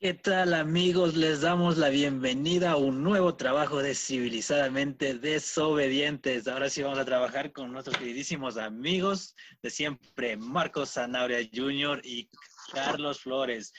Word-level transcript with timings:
¿Qué 0.00 0.14
tal 0.14 0.54
amigos? 0.54 1.14
Les 1.14 1.42
damos 1.42 1.76
la 1.76 1.90
bienvenida 1.90 2.70
a 2.70 2.76
un 2.76 3.02
nuevo 3.02 3.36
trabajo 3.36 3.82
de 3.82 3.94
Civilizadamente 3.94 5.12
Desobedientes. 5.12 6.48
Ahora 6.48 6.70
sí 6.70 6.82
vamos 6.82 6.98
a 6.98 7.04
trabajar 7.04 7.52
con 7.52 7.70
nuestros 7.70 7.98
queridísimos 7.98 8.56
amigos 8.56 9.36
de 9.62 9.68
siempre, 9.68 10.38
Marcos 10.38 10.92
Zanabria 10.92 11.46
Jr. 11.52 12.00
y 12.02 12.30
Carlos 12.72 13.20
Flores, 13.20 13.74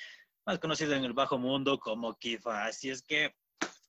más 0.45 0.59
conocido 0.59 0.93
en 0.93 1.05
el 1.05 1.13
bajo 1.13 1.39
mundo 1.39 1.79
como 1.79 2.15
Kifa. 2.19 2.65
Así 2.65 2.91
es 2.91 3.01
que, 3.01 3.33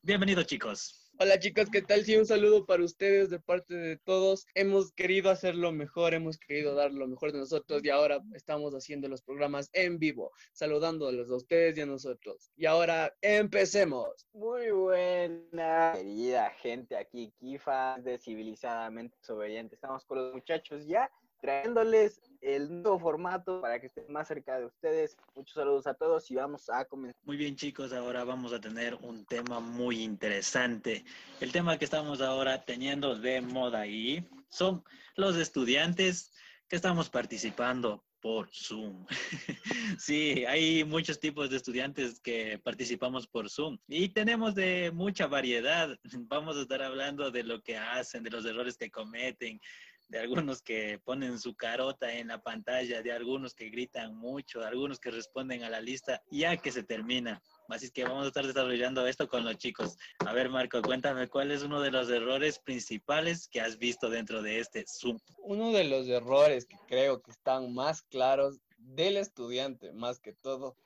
bienvenidos 0.00 0.46
chicos. 0.46 1.01
Hola 1.22 1.38
chicos, 1.38 1.70
¿qué 1.70 1.82
tal? 1.82 2.04
Sí, 2.04 2.16
un 2.16 2.26
saludo 2.26 2.66
para 2.66 2.82
ustedes 2.82 3.30
de 3.30 3.38
parte 3.38 3.76
de 3.76 3.96
todos. 3.96 4.44
Hemos 4.56 4.90
querido 4.90 5.30
hacer 5.30 5.54
lo 5.54 5.70
mejor, 5.70 6.14
hemos 6.14 6.36
querido 6.36 6.74
dar 6.74 6.90
lo 6.90 7.06
mejor 7.06 7.30
de 7.30 7.38
nosotros 7.38 7.80
y 7.84 7.90
ahora 7.90 8.20
estamos 8.34 8.74
haciendo 8.74 9.06
los 9.06 9.22
programas 9.22 9.70
en 9.72 10.00
vivo, 10.00 10.32
saludándoles 10.52 11.30
a 11.30 11.36
ustedes 11.36 11.78
y 11.78 11.82
a 11.82 11.86
nosotros. 11.86 12.50
Y 12.56 12.66
ahora 12.66 13.14
empecemos. 13.20 14.26
Muy 14.32 14.72
buena, 14.72 15.92
querida 15.94 16.50
gente 16.60 16.96
aquí, 16.96 17.32
Kifa 17.38 17.98
de 18.00 18.18
Civilizadamente 18.18 19.16
Desobediente. 19.20 19.76
Estamos 19.76 20.04
con 20.04 20.18
los 20.18 20.34
muchachos 20.34 20.84
ya 20.88 21.08
trayéndoles 21.42 22.20
el 22.40 22.82
nuevo 22.82 22.98
formato 23.00 23.60
para 23.60 23.80
que 23.80 23.88
estén 23.88 24.10
más 24.10 24.28
cerca 24.28 24.58
de 24.58 24.66
ustedes. 24.66 25.16
Muchos 25.34 25.54
saludos 25.54 25.86
a 25.88 25.94
todos 25.94 26.30
y 26.30 26.36
vamos 26.36 26.70
a 26.70 26.84
comenzar. 26.84 27.20
Muy 27.24 27.36
bien 27.36 27.56
chicos, 27.56 27.92
ahora 27.92 28.22
vamos 28.22 28.52
a 28.52 28.60
tener 28.60 28.94
un 29.02 29.26
tema 29.26 29.58
muy 29.58 30.02
interesante. 30.02 31.04
El 31.40 31.50
tema 31.50 31.78
que 31.78 31.84
estamos 31.84 32.20
ahora 32.20 32.64
teniendo 32.64 33.16
de 33.16 33.40
moda 33.40 33.80
ahí 33.80 34.24
son 34.48 34.84
los 35.16 35.36
estudiantes 35.36 36.32
que 36.68 36.76
estamos 36.76 37.10
participando 37.10 38.04
por 38.20 38.48
Zoom. 38.52 39.04
sí, 39.98 40.44
hay 40.46 40.84
muchos 40.84 41.18
tipos 41.18 41.50
de 41.50 41.56
estudiantes 41.56 42.20
que 42.20 42.60
participamos 42.62 43.26
por 43.26 43.50
Zoom 43.50 43.78
y 43.88 44.10
tenemos 44.10 44.54
de 44.54 44.92
mucha 44.94 45.26
variedad. 45.26 45.98
Vamos 46.28 46.56
a 46.56 46.62
estar 46.62 46.82
hablando 46.82 47.32
de 47.32 47.42
lo 47.42 47.60
que 47.62 47.76
hacen, 47.76 48.22
de 48.22 48.30
los 48.30 48.46
errores 48.46 48.76
que 48.76 48.92
cometen, 48.92 49.60
de 50.08 50.18
algunos 50.18 50.60
que 50.62 51.00
ponen 51.04 51.38
su 51.38 51.54
carota 51.54 52.12
en 52.12 52.28
la 52.28 52.42
pantalla, 52.42 53.02
de 53.02 53.12
algunos 53.12 53.54
que 53.54 53.70
gritan 53.70 54.14
mucho, 54.14 54.60
de 54.60 54.66
algunos 54.66 55.00
que 55.00 55.10
responden 55.10 55.64
a 55.64 55.70
la 55.70 55.80
lista 55.80 56.22
ya 56.30 56.56
que 56.56 56.70
se 56.70 56.82
termina. 56.82 57.42
Así 57.68 57.86
es 57.86 57.92
que 57.92 58.04
vamos 58.04 58.24
a 58.24 58.28
estar 58.28 58.46
desarrollando 58.46 59.06
esto 59.06 59.26
con 59.26 59.44
los 59.44 59.56
chicos. 59.56 59.96
A 60.18 60.34
ver, 60.34 60.50
Marco, 60.50 60.82
cuéntame 60.82 61.28
cuál 61.28 61.50
es 61.50 61.62
uno 61.62 61.80
de 61.80 61.90
los 61.90 62.10
errores 62.10 62.58
principales 62.58 63.48
que 63.48 63.62
has 63.62 63.78
visto 63.78 64.10
dentro 64.10 64.42
de 64.42 64.60
este 64.60 64.84
Zoom. 64.86 65.18
Uno 65.38 65.72
de 65.72 65.84
los 65.84 66.06
errores 66.06 66.66
que 66.66 66.76
creo 66.86 67.22
que 67.22 67.30
están 67.30 67.72
más 67.72 68.02
claros 68.02 68.60
del 68.76 69.16
estudiante, 69.16 69.92
más 69.92 70.20
que 70.20 70.34
todo, 70.34 70.76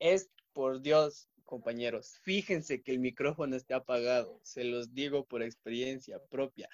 es, 0.00 0.30
por 0.52 0.80
Dios, 0.82 1.28
compañeros, 1.44 2.18
fíjense 2.22 2.82
que 2.82 2.92
el 2.92 2.98
micrófono 2.98 3.54
esté 3.54 3.74
apagado. 3.74 4.40
Se 4.42 4.64
los 4.64 4.94
digo 4.94 5.26
por 5.26 5.42
experiencia 5.42 6.18
propia 6.30 6.68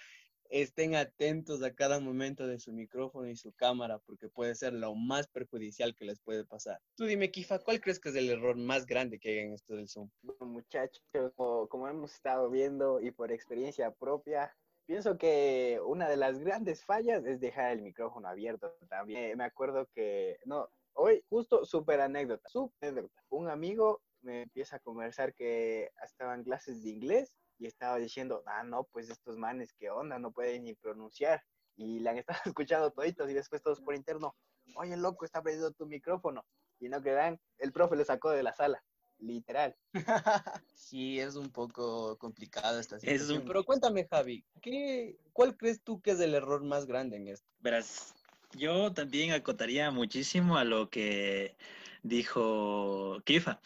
estén 0.49 0.95
atentos 0.95 1.63
a 1.63 1.75
cada 1.75 2.01
momento 2.01 2.47
de 2.47 2.59
su 2.59 2.73
micrófono 2.73 3.29
y 3.29 3.37
su 3.37 3.53
cámara 3.53 3.99
porque 3.99 4.29
puede 4.29 4.55
ser 4.55 4.73
lo 4.73 4.95
más 4.95 5.29
perjudicial 5.29 5.95
que 5.95 6.05
les 6.05 6.21
puede 6.21 6.45
pasar. 6.45 6.81
Tú 6.97 7.05
dime, 7.05 7.31
Kifa, 7.31 7.59
¿cuál 7.59 7.81
crees 7.81 8.01
que 8.01 8.09
es 8.09 8.17
el 8.17 8.31
error 8.31 8.57
más 8.57 8.87
grande 8.87 9.19
que 9.19 9.31
hay 9.31 9.39
en 9.39 9.53
esto 9.53 9.75
del 9.75 9.89
Zoom? 9.89 10.11
Muchachos, 10.41 11.03
como, 11.35 11.89
hemos 11.89 12.15
estado 12.15 12.51
viendo 12.51 13.01
y 13.01 13.11
por 13.11 13.33
experiencia 13.33 13.91
propia, 13.93 14.57
pienso 14.87 15.19
que 15.19 15.81
una 15.85 16.09
de 16.09 16.17
las 16.17 16.39
grandes 16.39 16.85
fallas 16.85 17.25
es 17.27 17.41
dejar 17.41 17.73
el 17.73 17.83
micrófono 17.83 18.29
abierto 18.29 18.75
también. 18.89 19.37
Me 19.37 19.45
acuerdo 19.45 19.87
que, 19.95 20.39
no, 20.45 20.69
hoy 20.95 21.23
justo 21.29 21.65
súper 21.65 22.01
anécdota, 22.01 22.49
súper 22.49 22.91
anécdota. 22.91 23.23
Un 23.31 23.49
amigo 23.49 24.03
me 24.23 24.43
empieza 24.43 24.77
a 24.77 24.81
conversar 24.81 25.35
que 25.35 25.91
estaban 26.03 26.43
clases 26.43 26.83
de 26.83 26.91
inglés 26.91 27.37
y 27.59 27.67
estaba 27.67 27.99
diciendo, 27.99 28.43
ah, 28.47 28.63
no, 28.63 28.85
pues 28.85 29.11
estos 29.11 29.37
manes, 29.37 29.73
¿qué 29.75 29.91
onda? 29.91 30.19
No 30.19 30.33
pueden 30.33 30.65
ni 30.65 30.75
pronunciar. 30.75 31.43
Y 31.77 32.01
le 32.01 32.11
han 32.11 32.19
estado 32.19 32.39
escuchando 32.55 32.91
toditos 32.91 33.31
y 33.31 33.35
después 33.35 33.63
todos 33.63 33.81
por 33.81 33.95
interno, 33.95 34.35
oye, 34.77 34.97
loco, 34.97 35.25
está 35.25 35.43
perdiendo 35.43 35.73
tu 35.73 35.87
micrófono. 35.87 36.45
Y 36.81 36.89
no 36.89 37.03
quedan, 37.03 37.41
el 37.59 37.73
profe 37.73 37.97
lo 37.97 38.05
sacó 38.05 38.31
de 38.31 38.45
la 38.45 38.55
sala, 38.55 38.83
literal. 39.19 39.77
sí, 40.75 41.19
es 41.19 41.35
un 41.35 41.51
poco 41.51 42.17
complicado 42.19 42.79
esta 42.79 43.01
situación. 43.01 43.45
Pero 43.47 43.65
cuéntame, 43.65 44.07
Javi, 44.09 44.45
¿qué, 44.63 45.19
¿cuál 45.33 45.57
crees 45.57 45.83
tú 45.83 46.01
que 46.01 46.13
es 46.13 46.21
el 46.21 46.35
error 46.35 46.63
más 46.63 46.87
grande 46.87 47.17
en 47.17 47.29
esto? 47.29 47.49
Verás, 47.59 48.15
yo 48.53 48.93
también 48.93 49.33
acotaría 49.33 49.91
muchísimo 49.91 50.57
a 50.57 50.65
lo 50.65 50.89
que 50.89 51.57
dijo 52.03 53.21
Kifa. 53.25 53.61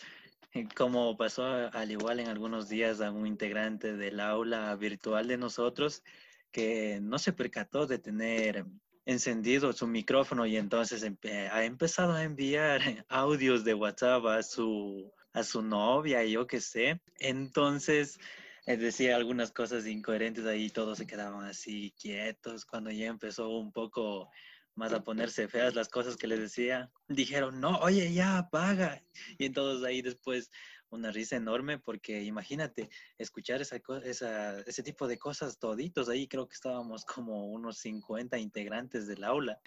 como 0.76 1.16
pasó 1.16 1.44
al 1.44 1.90
igual 1.90 2.20
en 2.20 2.28
algunos 2.28 2.68
días 2.68 3.00
a 3.00 3.10
un 3.10 3.26
integrante 3.26 3.96
del 3.96 4.20
aula 4.20 4.74
virtual 4.76 5.28
de 5.28 5.36
nosotros 5.36 6.02
que 6.50 7.00
no 7.00 7.18
se 7.18 7.32
percató 7.32 7.86
de 7.86 7.98
tener 7.98 8.66
encendido 9.04 9.72
su 9.72 9.86
micrófono 9.86 10.46
y 10.46 10.56
entonces 10.56 11.02
ha 11.50 11.64
empezado 11.64 12.12
a 12.12 12.22
enviar 12.22 12.80
audios 13.08 13.64
de 13.64 13.74
WhatsApp 13.74 14.26
a 14.26 14.42
su, 14.42 15.12
a 15.32 15.42
su 15.42 15.62
novia, 15.62 16.24
yo 16.24 16.46
qué 16.46 16.60
sé. 16.60 17.00
Entonces 17.18 18.18
es 18.64 18.78
decía 18.78 19.16
algunas 19.16 19.50
cosas 19.50 19.86
incoherentes 19.86 20.46
ahí, 20.46 20.70
todos 20.70 20.98
se 20.98 21.06
quedaban 21.06 21.44
así 21.46 21.92
quietos 22.00 22.64
cuando 22.64 22.90
ya 22.92 23.06
empezó 23.06 23.48
un 23.48 23.72
poco 23.72 24.30
más 24.74 24.92
a 24.92 25.04
ponerse 25.04 25.48
feas 25.48 25.74
las 25.74 25.88
cosas 25.88 26.16
que 26.16 26.26
les 26.26 26.40
decía, 26.40 26.90
dijeron, 27.08 27.60
no, 27.60 27.78
oye, 27.78 28.12
ya 28.12 28.38
apaga. 28.38 29.02
Y 29.38 29.46
entonces 29.46 29.84
ahí 29.84 30.02
después 30.02 30.50
una 30.90 31.10
risa 31.10 31.36
enorme 31.36 31.78
porque 31.78 32.22
imagínate 32.22 32.90
escuchar 33.18 33.62
esa, 33.62 33.80
esa, 34.04 34.60
ese 34.60 34.82
tipo 34.82 35.08
de 35.08 35.18
cosas 35.18 35.58
toditos 35.58 36.08
ahí, 36.08 36.28
creo 36.28 36.46
que 36.46 36.54
estábamos 36.54 37.04
como 37.04 37.46
unos 37.46 37.78
50 37.78 38.38
integrantes 38.38 39.06
del 39.06 39.24
aula. 39.24 39.58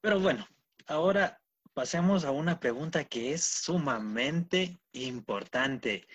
Pero 0.00 0.20
bueno, 0.20 0.46
ahora 0.86 1.40
pasemos 1.74 2.24
a 2.24 2.30
una 2.30 2.60
pregunta 2.60 3.04
que 3.04 3.32
es 3.32 3.44
sumamente 3.44 4.78
importante 4.92 6.06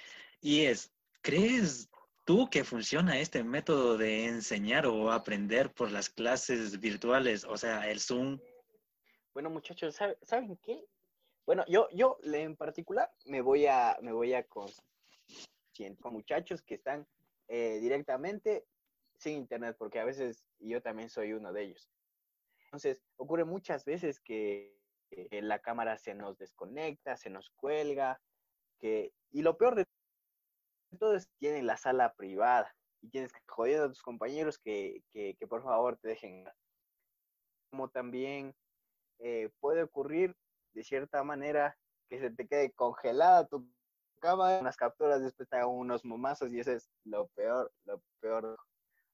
y 0.41 0.62
es, 0.62 0.91
¿crees 1.22 1.90
tú 2.25 2.50
que 2.50 2.63
funciona 2.63 3.19
este 3.19 3.44
método 3.44 3.97
de 3.97 4.25
enseñar 4.25 4.88
o 4.88 5.12
aprender 5.12 5.72
por 5.74 5.91
las 5.91 6.09
clases 6.09 6.80
virtuales, 6.80 7.46
o 7.46 7.56
sea, 7.56 7.90
el 7.90 8.00
Zoom? 8.00 8.40
Bueno, 9.34 9.50
muchachos, 9.50 9.96
¿saben 9.96 10.58
qué? 10.58 10.84
Bueno, 11.46 11.64
yo, 11.68 11.88
yo 11.91 12.18
en 12.24 12.56
particular 12.56 13.12
me 13.25 13.41
voy 13.41 13.68
a, 13.68 13.97
me 14.02 14.12
voy 14.12 14.34
a 14.34 14.44
con, 14.44 14.68
con 16.02 16.14
muchachos 16.14 16.64
que 16.64 16.75
están 16.75 17.08
eh, 17.47 17.78
directamente 17.80 18.66
sin 19.19 19.38
internet, 19.38 19.75
porque 19.78 20.00
a 20.00 20.06
veces 20.06 20.44
yo 20.59 20.81
también 20.81 21.09
soy 21.09 21.34
uno 21.34 21.53
de 21.53 21.64
ellos. 21.64 21.90
Entonces, 22.66 23.03
ocurre 23.18 23.46
muchas 23.46 23.85
veces 23.85 24.19
que 24.19 24.75
la 25.31 25.59
cámara 25.59 25.97
se 25.97 26.16
nos 26.16 26.38
desconecta, 26.38 27.16
se 27.16 27.30
nos 27.30 27.52
cuelga, 27.52 28.19
que, 28.80 29.14
y 29.31 29.44
lo 29.44 29.58
peor 29.58 29.75
de 29.75 29.85
entonces 30.96 31.30
tienen 31.38 31.68
la 31.68 31.76
sala 31.76 32.14
privada 32.14 32.74
y 33.02 33.10
tienes 33.10 33.34
que 33.34 33.40
joder 33.48 33.82
a 33.82 33.88
tus 33.90 34.02
compañeros 34.02 34.58
que, 34.58 35.04
por 35.50 35.62
favor 35.62 35.98
te 35.98 36.10
dejen. 36.10 36.46
Como 37.70 37.90
también 37.90 38.56
eh, 39.20 39.50
puede 39.60 39.84
ocurrir 39.84 40.36
de 40.74 40.84
cierta 40.84 41.24
manera 41.24 41.78
que 42.10 42.20
se 42.20 42.32
te 42.32 42.48
quede 42.48 42.72
congelada 42.72 43.48
tu 43.48 43.70
cámara, 44.22 44.62
unas 44.62 44.78
capturas, 44.78 45.22
después 45.22 45.50
te 45.50 45.58
hagan 45.58 45.70
unos 45.70 46.06
momazos 46.06 46.54
y 46.54 46.60
eso 46.60 46.72
es 46.72 46.90
lo 47.04 47.28
peor, 47.30 47.72
lo 47.84 48.02
peor. 48.22 48.58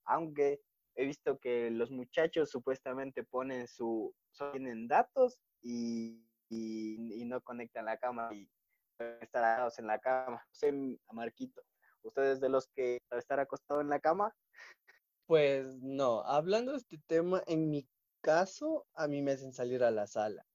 Aunque 0.05 0.61
he 0.95 1.05
visto 1.05 1.39
que 1.39 1.71
los 1.71 1.89
muchachos 1.89 2.51
supuestamente 2.51 3.23
ponen 3.23 3.67
su, 3.67 4.13
tienen 4.51 4.87
datos 4.87 5.39
y, 5.61 6.23
y, 6.49 7.25
no 7.25 7.41
conectan 7.41 7.85
la 7.85 7.97
cámara 7.97 8.33
y 8.33 8.47
estar 9.21 9.71
en 9.77 9.87
la 9.87 9.99
cama. 9.99 10.45
Sé, 10.51 10.71
Marquito, 11.11 11.61
¿ustedes 12.03 12.39
de 12.39 12.49
los 12.49 12.67
que 12.67 13.01
estar 13.11 13.39
acostado 13.39 13.81
en 13.81 13.89
la 13.89 13.99
cama? 13.99 14.33
Pues 15.25 15.77
no, 15.81 16.21
hablando 16.23 16.73
de 16.73 16.79
este 16.79 16.97
tema, 17.07 17.41
en 17.47 17.69
mi 17.69 17.87
caso, 18.21 18.85
a 18.93 19.07
mí 19.07 19.21
me 19.21 19.31
hacen 19.31 19.53
salir 19.53 19.83
a 19.83 19.91
la 19.91 20.07
sala, 20.07 20.45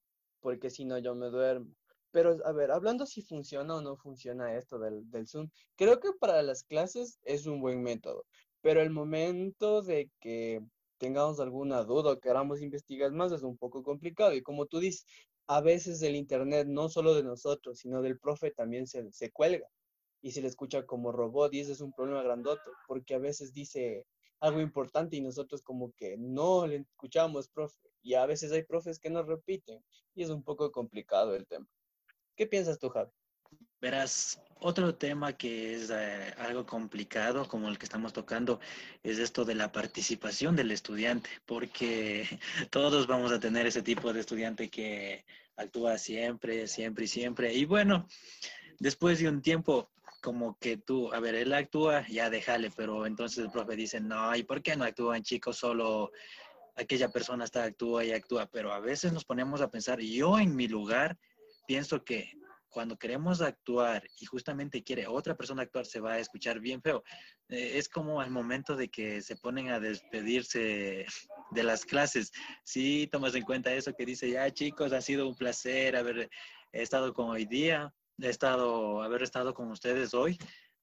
porque 0.40 0.70
si 0.70 0.84
no 0.84 0.98
yo 0.98 1.14
me 1.14 1.28
duermo. 1.28 1.74
Pero 2.10 2.38
a 2.44 2.52
ver, 2.52 2.70
hablando 2.70 3.06
si 3.06 3.22
funciona 3.22 3.76
o 3.76 3.80
no 3.80 3.96
funciona 3.96 4.54
esto 4.56 4.78
del, 4.78 5.04
Zoom, 5.26 5.50
creo 5.76 6.00
que 6.00 6.12
para 6.20 6.42
las 6.42 6.62
clases 6.64 7.18
es 7.24 7.46
un 7.46 7.60
buen 7.60 7.82
método, 7.82 8.24
pero 8.62 8.80
el 8.80 8.90
momento 8.90 9.82
de 9.82 10.10
que 10.20 10.60
tengamos 10.98 11.40
alguna 11.40 11.82
duda 11.84 12.12
o 12.12 12.20
queramos 12.20 12.62
investigar 12.62 13.12
más 13.12 13.32
es 13.32 13.42
un 13.42 13.56
poco 13.56 13.82
complicado. 13.82 14.34
Y 14.34 14.42
como 14.42 14.66
tú 14.66 14.78
dices, 14.78 15.06
a 15.46 15.60
veces 15.60 16.02
el 16.02 16.16
Internet, 16.16 16.66
no 16.68 16.88
solo 16.88 17.14
de 17.14 17.22
nosotros, 17.22 17.78
sino 17.78 18.02
del 18.02 18.18
profe, 18.18 18.50
también 18.50 18.86
se 18.86 19.32
cuelga 19.32 19.68
y 20.26 20.32
se 20.32 20.42
le 20.42 20.48
escucha 20.48 20.84
como 20.84 21.12
robot 21.12 21.54
y 21.54 21.60
ese 21.60 21.70
es 21.70 21.80
un 21.80 21.92
problema 21.92 22.20
grandoto, 22.20 22.72
porque 22.88 23.14
a 23.14 23.18
veces 23.18 23.52
dice 23.52 24.04
algo 24.40 24.60
importante 24.60 25.14
y 25.14 25.20
nosotros 25.20 25.62
como 25.62 25.92
que 25.92 26.16
no 26.18 26.66
le 26.66 26.78
escuchamos, 26.78 27.46
profe, 27.46 27.78
y 28.02 28.14
a 28.14 28.26
veces 28.26 28.50
hay 28.50 28.64
profes 28.64 28.98
que 28.98 29.08
no 29.08 29.22
repiten 29.22 29.84
y 30.16 30.24
es 30.24 30.30
un 30.30 30.42
poco 30.42 30.72
complicado 30.72 31.36
el 31.36 31.46
tema. 31.46 31.68
¿Qué 32.34 32.48
piensas 32.48 32.80
tú, 32.80 32.88
Javi? 32.88 33.12
Verás, 33.80 34.42
otro 34.58 34.96
tema 34.96 35.32
que 35.32 35.76
es 35.76 35.90
eh, 35.90 36.34
algo 36.38 36.66
complicado, 36.66 37.46
como 37.46 37.68
el 37.68 37.78
que 37.78 37.84
estamos 37.84 38.12
tocando, 38.12 38.58
es 39.04 39.20
esto 39.20 39.44
de 39.44 39.54
la 39.54 39.70
participación 39.70 40.56
del 40.56 40.72
estudiante, 40.72 41.30
porque 41.46 42.26
todos 42.70 43.06
vamos 43.06 43.30
a 43.30 43.38
tener 43.38 43.64
ese 43.68 43.80
tipo 43.80 44.12
de 44.12 44.18
estudiante 44.18 44.70
que 44.70 45.24
actúa 45.54 45.98
siempre, 45.98 46.66
siempre 46.66 47.04
y 47.04 47.08
siempre. 47.08 47.54
Y 47.54 47.64
bueno, 47.64 48.08
después 48.80 49.20
de 49.20 49.28
un 49.28 49.40
tiempo, 49.40 49.88
como 50.20 50.58
que 50.58 50.76
tú, 50.76 51.12
a 51.12 51.20
ver, 51.20 51.34
él 51.34 51.52
actúa, 51.52 52.06
ya 52.08 52.30
déjale, 52.30 52.70
pero 52.74 53.06
entonces 53.06 53.38
el 53.38 53.50
profe 53.50 53.76
dice, 53.76 54.00
no, 54.00 54.34
¿y 54.34 54.42
por 54.42 54.62
qué 54.62 54.76
no 54.76 54.84
actúan 54.84 55.22
chicos? 55.22 55.56
Solo 55.56 56.10
aquella 56.76 57.08
persona 57.08 57.44
está 57.44 57.64
actúa 57.64 58.04
y 58.04 58.12
actúa, 58.12 58.46
pero 58.46 58.72
a 58.72 58.80
veces 58.80 59.12
nos 59.12 59.24
ponemos 59.24 59.60
a 59.60 59.70
pensar, 59.70 60.00
yo 60.00 60.38
en 60.38 60.54
mi 60.54 60.68
lugar 60.68 61.16
pienso 61.66 62.04
que 62.04 62.32
cuando 62.76 62.98
queremos 62.98 63.40
actuar 63.40 64.06
y 64.20 64.26
justamente 64.26 64.82
quiere 64.82 65.06
otra 65.06 65.34
persona 65.34 65.62
actuar, 65.62 65.86
se 65.86 65.98
va 65.98 66.12
a 66.12 66.18
escuchar 66.18 66.60
bien 66.60 66.82
feo. 66.82 67.02
Eh, 67.48 67.78
es 67.78 67.88
como 67.88 68.20
al 68.20 68.30
momento 68.30 68.76
de 68.76 68.88
que 68.88 69.22
se 69.22 69.36
ponen 69.36 69.70
a 69.70 69.80
despedirse 69.80 71.06
de 71.52 71.62
las 71.62 71.86
clases. 71.86 72.32
Sí, 72.64 73.08
tomas 73.10 73.34
en 73.34 73.44
cuenta 73.44 73.72
eso 73.72 73.94
que 73.94 74.04
dice, 74.04 74.30
ya 74.30 74.50
chicos, 74.52 74.92
ha 74.92 75.00
sido 75.00 75.26
un 75.26 75.34
placer 75.34 75.96
haber 75.96 76.28
estado 76.72 77.14
con 77.14 77.30
hoy 77.30 77.46
día, 77.46 77.94
he 78.20 78.28
estado, 78.28 79.02
haber 79.02 79.22
estado 79.22 79.54
con 79.54 79.70
ustedes 79.70 80.14
hoy. 80.14 80.38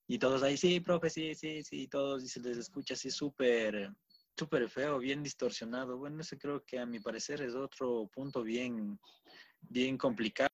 Y 0.08 0.20
todos 0.20 0.44
ahí, 0.44 0.58
sí, 0.58 0.80
profe, 0.80 1.10
sí, 1.10 1.34
sí, 1.34 1.64
sí, 1.64 1.88
todos, 1.88 2.24
y 2.24 2.28
se 2.28 2.42
les 2.42 2.58
escucha 2.58 2.94
así 2.94 3.10
súper, 3.10 3.90
súper 4.38 4.70
feo, 4.70 5.00
bien 5.00 5.24
distorsionado. 5.24 5.98
Bueno, 5.98 6.22
ese 6.22 6.38
creo 6.38 6.64
que 6.66 6.80
a 6.80 6.86
mi 6.86 7.00
parecer 7.00 7.42
es 7.42 7.56
otro 7.56 8.10
punto 8.14 8.44
bien, 8.44 9.00
bien 9.62 9.98
complicado. 9.98 10.50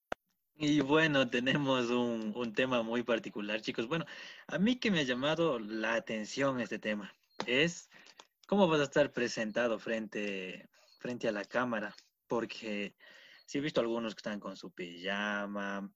Y 0.56 0.82
bueno, 0.82 1.30
tenemos 1.30 1.90
un, 1.90 2.34
un, 2.36 2.54
tema 2.54 2.84
muy 2.84 3.02
particular, 3.04 3.62
chicos. 3.62 3.88
Bueno, 3.88 4.06
a 4.48 4.60
mí 4.60 4.76
que 4.76 4.92
me 4.92 5.00
ha 5.00 5.04
llamado 5.04 5.58
la 5.58 5.96
atención 5.96 6.60
este 6.60 6.80
tema 6.80 7.14
es 7.48 7.90
cómo 8.46 8.68
vas 8.68 8.82
a 8.82 8.84
estar 8.84 9.12
presentado 9.14 9.80
frente, 9.80 10.70
frente 11.00 11.28
a 11.28 11.32
la 11.32 11.46
cámara, 11.46 11.96
porque 12.28 12.96
sí 13.46 13.58
he 13.58 13.62
visto 13.62 13.80
algunos 13.80 14.14
que 14.14 14.20
están 14.20 14.40
con 14.40 14.58
su 14.58 14.72
pijama, 14.72 15.90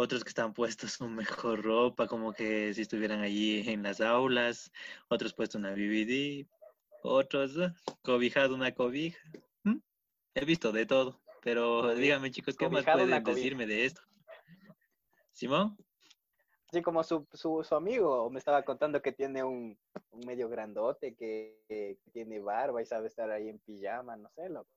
otros 0.00 0.22
que 0.22 0.28
están 0.28 0.54
puestos 0.54 0.92
su 0.92 1.08
mejor 1.08 1.60
ropa, 1.60 2.06
como 2.06 2.32
que 2.32 2.72
si 2.72 2.82
estuvieran 2.82 3.20
allí 3.20 3.68
en 3.68 3.82
las 3.82 4.00
aulas, 4.00 4.70
otros 5.08 5.34
puestos 5.34 5.58
una 5.58 5.72
BBD, 5.72 6.46
otros 7.02 7.56
eh, 7.58 7.72
cobijado 8.02 8.54
una 8.54 8.72
cobija. 8.72 9.18
¿Mm? 9.64 9.78
He 10.34 10.44
visto 10.44 10.70
de 10.70 10.86
todo. 10.86 11.20
Pero 11.42 11.94
dígame, 11.96 12.30
chicos, 12.30 12.56
¿qué 12.56 12.68
más 12.68 12.84
pueden 12.84 13.24
decirme 13.24 13.66
de 13.66 13.86
esto? 13.86 14.00
¿Simón? 15.32 15.76
Sí, 16.70 16.80
como 16.80 17.02
su, 17.02 17.26
su, 17.32 17.64
su, 17.64 17.74
amigo 17.74 18.30
me 18.30 18.38
estaba 18.38 18.62
contando 18.62 19.02
que 19.02 19.10
tiene 19.10 19.42
un, 19.42 19.76
un 20.10 20.20
medio 20.26 20.48
grandote, 20.48 21.16
que, 21.16 21.58
que, 21.66 21.98
tiene 22.12 22.38
barba 22.38 22.82
y 22.82 22.86
sabe 22.86 23.08
estar 23.08 23.30
ahí 23.30 23.48
en 23.48 23.58
pijama, 23.58 24.16
no 24.16 24.28
sé, 24.30 24.48
loco. 24.48 24.70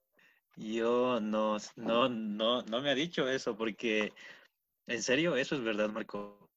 Yo 0.56 1.20
no, 1.20 1.58
no, 1.76 2.08
no, 2.08 2.62
no 2.62 2.82
me 2.82 2.90
ha 2.90 2.94
dicho 2.94 3.28
eso, 3.28 3.56
porque, 3.56 4.12
¿en 4.86 5.02
serio? 5.02 5.36
¿Eso 5.36 5.54
es 5.56 5.62
verdad, 5.62 5.88
Marco? 5.88 6.50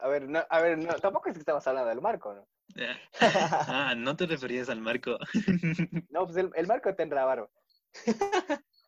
A 0.00 0.08
ver, 0.08 0.28
no, 0.28 0.44
a 0.48 0.60
ver, 0.60 0.78
no, 0.78 0.94
tampoco 0.94 1.28
es 1.28 1.34
que 1.34 1.40
estabas 1.40 1.66
hablando 1.66 1.88
del 1.88 2.00
Marco, 2.00 2.34
¿no? 2.34 2.46
ah, 3.20 3.94
no 3.96 4.16
te 4.16 4.26
referías 4.26 4.68
al 4.68 4.80
Marco. 4.80 5.18
no, 6.10 6.26
pues 6.26 6.36
el, 6.36 6.50
el 6.54 6.66
Marco 6.66 6.94
tendrá 6.94 7.24
barba. 7.24 7.48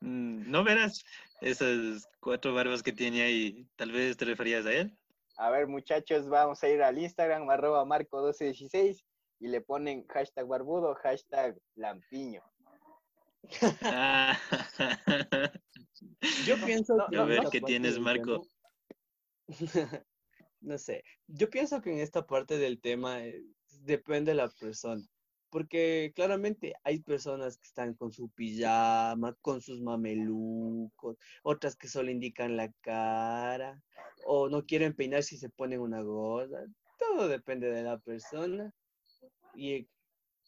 Mm, 0.00 0.50
no 0.50 0.62
verás 0.62 1.05
esas 1.40 2.08
cuatro 2.20 2.55
barbas 2.55 2.82
que 2.82 2.93
tiene 2.93 3.23
ahí. 3.23 3.67
Tal 3.76 3.90
vez 3.93 4.17
te 4.17 4.25
referías 4.25 4.67
a 4.67 4.73
él. 4.73 4.96
A 5.37 5.50
ver, 5.50 5.67
muchachos, 5.67 6.29
vamos 6.29 6.62
a 6.62 6.69
ir 6.69 6.82
al 6.82 6.99
Instagram, 6.99 7.49
arroba 7.49 7.84
marco1216 7.84 9.05
y 9.41 9.49
le 9.49 9.61
ponen 9.61 10.06
hashtag 10.08 10.46
barbudo, 10.46 10.94
hashtag 10.96 11.56
lampiño. 11.76 12.43
Ah. 13.82 14.37
Yo 16.44 16.56
pienso 16.64 16.96
que... 17.08 17.17
A 17.17 17.25
ver, 17.25 17.44
¿qué 17.50 17.61
tienes, 17.61 17.99
Marco? 17.99 18.43
no 20.61 20.79
sé. 20.79 21.05
Yo 21.27 21.50
pienso 21.50 21.81
que 21.81 21.93
en 21.93 22.00
esta 22.00 22.27
parte 22.27 22.59
del 22.59 22.81
tema 22.81 23.25
eh, 23.25 23.43
depende 23.83 24.33
de 24.33 24.37
la 24.37 24.49
persona. 24.49 25.03
Porque 25.50 26.12
claramente 26.15 26.75
hay 26.85 27.00
personas 27.00 27.56
que 27.56 27.69
están 27.69 27.95
con 27.95 28.12
su 28.12 28.29
pijama, 28.29 29.35
con 29.41 29.62
sus 29.62 29.81
mamelucos, 29.81 31.17
otras 31.43 31.75
que 31.75 31.89
solo 31.89 32.11
indican 32.11 32.56
la 32.59 32.71
cara, 32.83 33.83
o 34.27 34.50
no 34.50 34.67
quieren 34.67 34.95
peinar 34.95 35.23
si 35.23 35.39
se 35.39 35.49
ponen 35.49 35.81
una 35.81 36.03
gorda. 36.03 36.67
Todo 36.99 37.29
depende 37.29 37.71
de 37.71 37.83
la 37.83 37.99
persona 37.99 38.75
y 39.55 39.89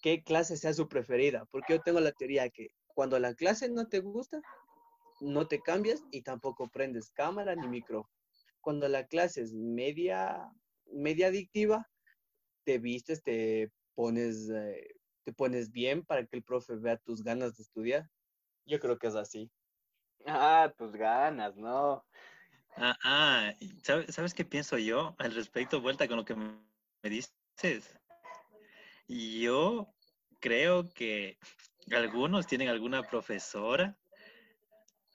qué 0.03 0.23
clase 0.23 0.58
sea 0.58 0.75
su 0.75 0.87
preferida. 0.87 1.46
Porque 1.50 1.75
yo 1.75 1.81
tengo 1.81 2.00
la 2.00 2.12
teoría 2.12 2.50
que 2.50 2.69
cuando 2.88 3.19
la 3.19 3.35
clase 3.35 3.70
no 3.70 3.88
te 3.88 4.00
gusta, 4.00 4.43
no 5.20 5.49
te 5.49 5.61
cambias 5.62 6.03
y 6.11 6.20
tampoco 6.23 6.69
prendes 6.69 7.11
cámara 7.11 7.55
ni 7.55 7.69
micrófono. 7.69 8.19
Cuando 8.60 8.88
la 8.88 9.06
clase 9.06 9.42
es 9.42 9.52
media, 9.52 10.50
media 10.86 11.28
adictiva, 11.28 11.88
te 12.64 12.78
vistes, 12.78 13.22
te 13.22 13.70
pones, 13.94 14.50
eh, 14.50 14.94
te 15.24 15.32
pones 15.32 15.70
bien 15.70 16.04
para 16.04 16.26
que 16.26 16.36
el 16.36 16.42
profe 16.42 16.76
vea 16.76 16.96
tus 16.98 17.22
ganas 17.22 17.56
de 17.56 17.62
estudiar. 17.62 18.08
Yo 18.66 18.78
creo 18.78 18.98
que 18.98 19.08
es 19.08 19.14
así. 19.14 19.50
Ah, 20.26 20.72
tus 20.76 20.92
ganas, 20.92 21.56
¿no? 21.56 22.04
Ah, 22.76 22.96
ah 23.02 23.54
¿sabes, 24.08 24.34
qué 24.34 24.44
pienso 24.44 24.78
yo 24.78 25.14
al 25.18 25.34
respecto? 25.34 25.80
Vuelta 25.80 26.06
con 26.06 26.18
lo 26.18 26.24
que 26.24 26.34
me 26.34 27.10
dices. 27.10 27.98
Yo 29.08 29.92
creo 30.38 30.88
que 30.90 31.38
algunos 31.90 32.46
tienen 32.46 32.68
alguna 32.68 33.02
profesora, 33.02 33.98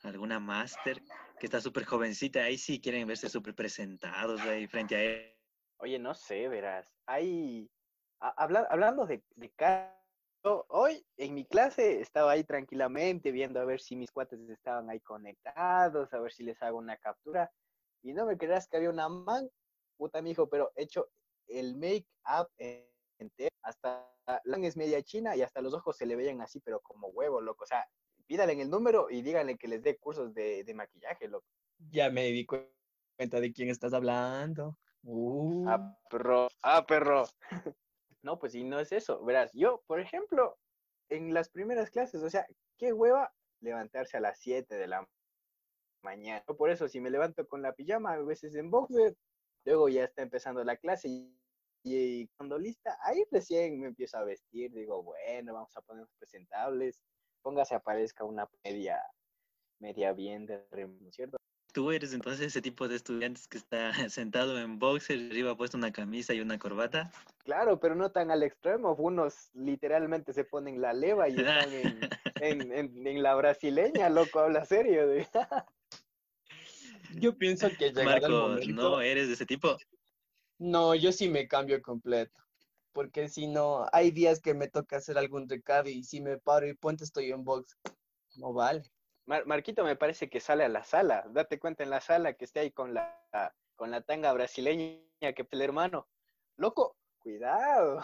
alguna 0.04 0.40
máster 0.40 1.02
que 1.40 1.48
está 1.48 1.62
súper 1.62 1.86
jovencita, 1.86 2.44
ahí 2.44 2.58
sí 2.58 2.80
quieren 2.80 3.08
verse 3.08 3.30
súper 3.30 3.56
presentados 3.56 4.42
ahí 4.42 4.68
frente 4.68 4.96
a 4.96 5.04
él. 5.04 5.36
Oye, 5.78 6.00
no 6.00 6.14
sé, 6.14 6.48
verás. 6.48 6.90
Hay, 7.06 7.70
hablando 8.20 9.06
de, 9.06 9.24
de 9.36 9.52
hoy 10.70 11.06
en 11.18 11.34
mi 11.34 11.46
clase 11.46 12.02
estaba 12.02 12.32
ahí 12.32 12.44
tranquilamente 12.44 13.32
viendo 13.32 13.60
a 13.60 13.66
ver 13.66 13.82
si 13.82 13.96
mis 13.96 14.12
cuates 14.12 14.40
estaban 14.50 14.90
ahí 14.90 15.00
conectados, 15.00 16.14
a 16.14 16.20
ver 16.20 16.32
si 16.32 16.44
les 16.44 16.62
hago 16.62 16.78
una 16.78 16.98
captura. 16.98 17.52
Y 18.04 18.14
no 18.14 18.26
me 18.26 18.38
creas 18.38 18.68
que 18.68 18.78
había 18.78 18.90
una 18.90 19.10
man, 19.10 19.50
puta 19.98 20.22
mi 20.22 20.32
hijo, 20.32 20.48
pero 20.48 20.72
hecho 20.76 21.10
el 21.48 21.76
make 21.76 22.08
up 22.40 22.50
entero, 23.18 23.50
hasta 23.64 24.08
la 24.44 24.58
es 24.58 24.78
media 24.78 25.02
china 25.04 25.36
y 25.36 25.42
hasta 25.42 25.62
los 25.62 25.74
ojos 25.74 25.98
se 25.98 26.06
le 26.06 26.16
veían 26.16 26.42
así, 26.42 26.60
pero 26.60 26.80
como 26.82 27.08
huevo, 27.08 27.42
loco. 27.42 27.64
O 27.64 27.68
sea, 27.68 27.88
pídale 28.28 28.54
en 28.54 28.62
el 28.62 28.70
número 28.70 29.10
y 29.10 29.22
díganle 29.22 29.58
que 29.58 29.68
les 29.68 29.84
dé 29.84 29.98
cursos 29.98 30.34
de, 30.34 30.64
de 30.64 30.74
maquillaje, 30.74 31.28
loco. 31.28 31.48
Ya 31.92 32.10
me 32.10 32.26
di 32.26 32.46
cuenta 32.46 33.40
de 33.40 33.54
quién 33.54 33.70
estás 33.70 33.94
hablando. 33.94 34.78
Uh. 35.04 35.66
Ah, 35.68 35.98
perro, 36.10 36.48
ah, 36.62 36.86
perro. 36.86 37.26
No, 38.24 38.40
pues 38.40 38.54
si 38.54 38.64
no 38.64 38.80
es 38.80 38.92
eso. 38.92 39.24
Verás, 39.24 39.52
yo, 39.54 39.84
por 39.86 40.00
ejemplo, 40.00 40.58
en 41.10 41.32
las 41.32 41.48
primeras 41.50 41.92
clases, 41.92 42.24
o 42.24 42.30
sea, 42.32 42.48
qué 42.80 42.92
hueva 42.92 43.32
levantarse 43.62 44.18
a 44.18 44.20
las 44.20 44.40
7 44.40 44.74
de 44.74 44.88
la 44.88 45.08
mañana. 46.02 46.44
Por 46.46 46.72
eso, 46.72 46.88
si 46.88 47.00
me 47.00 47.12
levanto 47.12 47.48
con 47.48 47.62
la 47.62 47.74
pijama, 47.74 48.14
a 48.14 48.22
veces 48.24 48.56
en 48.56 48.72
boxer, 48.72 49.16
luego 49.64 49.90
ya 49.90 50.06
está 50.06 50.24
empezando 50.24 50.64
la 50.64 50.76
clase 50.78 51.08
y, 51.08 51.40
y 51.84 52.28
cuando 52.30 52.58
lista, 52.58 52.98
ahí 53.04 53.24
recién 53.30 53.80
me 53.80 53.90
empiezo 53.90 54.18
a 54.18 54.24
vestir, 54.24 54.72
digo, 54.74 55.04
bueno, 55.04 55.54
vamos 55.54 55.78
a 55.78 55.82
ponernos 55.82 56.12
presentables, 56.18 57.04
póngase 57.46 57.76
aparezca 57.76 58.24
una 58.24 58.50
media, 58.64 59.00
media 59.80 60.14
bien 60.14 60.48
de 60.48 60.66
ritmo, 60.72 61.12
¿cierto? 61.12 61.38
tú 61.76 61.92
eres 61.92 62.14
entonces 62.14 62.48
ese 62.48 62.62
tipo 62.62 62.88
de 62.88 62.96
estudiantes 62.96 63.50
que 63.50 63.58
está 63.58 63.92
sentado 64.10 64.58
en 64.58 64.80
boxer, 64.80 65.28
arriba 65.30 65.58
puesto 65.58 65.78
una 65.78 65.92
camisa 65.92 66.34
y 66.34 66.40
una 66.40 66.58
corbata. 66.58 67.12
Claro, 67.44 67.80
pero 67.82 67.96
no 67.96 68.12
tan 68.12 68.32
al 68.32 68.44
extremo. 68.44 68.96
Unos 68.96 69.50
literalmente 69.54 70.32
se 70.34 70.46
ponen 70.46 70.82
la 70.82 70.94
leva 70.94 71.28
y 71.28 71.36
están 71.36 71.72
en, 71.74 72.72
en, 73.08 73.22
la 73.22 73.36
brasileña, 73.36 74.10
loco, 74.10 74.40
habla 74.40 74.64
serio. 74.64 75.04
Yo 77.16 77.38
pienso 77.38 77.70
que 77.78 77.92
llegado 77.92 78.48
momento... 78.48 78.74
no 78.74 79.02
eres 79.02 79.28
de 79.28 79.34
ese 79.34 79.46
tipo. 79.46 79.78
No, 80.58 80.96
yo 80.96 81.12
sí 81.12 81.30
me 81.30 81.48
cambio 81.48 81.82
completo. 81.82 82.45
Porque 82.96 83.28
si 83.28 83.46
no, 83.46 83.90
hay 83.92 84.12
días 84.12 84.40
que 84.40 84.54
me 84.54 84.70
toca 84.70 84.96
hacer 84.96 85.18
algún 85.18 85.50
recado 85.50 85.90
y 85.90 86.02
si 86.04 86.22
me 86.22 86.38
paro 86.38 86.66
y 86.66 86.74
ponte 86.76 87.04
estoy 87.04 87.30
en 87.30 87.44
box, 87.44 87.78
no 88.38 88.54
vale. 88.54 88.84
Marquito 89.26 89.84
me 89.84 89.98
parece 89.98 90.30
que 90.30 90.40
sale 90.40 90.64
a 90.64 90.70
la 90.70 90.86
sala. 90.86 91.26
Date 91.32 91.60
cuenta 91.60 91.84
en 91.84 91.90
la 91.90 92.00
sala 92.00 92.36
que 92.36 92.46
esté 92.46 92.62
ahí 92.62 92.72
con 92.72 92.94
la, 92.94 93.54
con 93.76 93.92
la 93.92 94.00
tanga 94.00 94.32
brasileña 94.32 95.02
que 95.20 95.46
el 95.52 95.62
hermano. 95.62 96.08
Loco, 96.56 96.96
cuidado. 97.20 98.02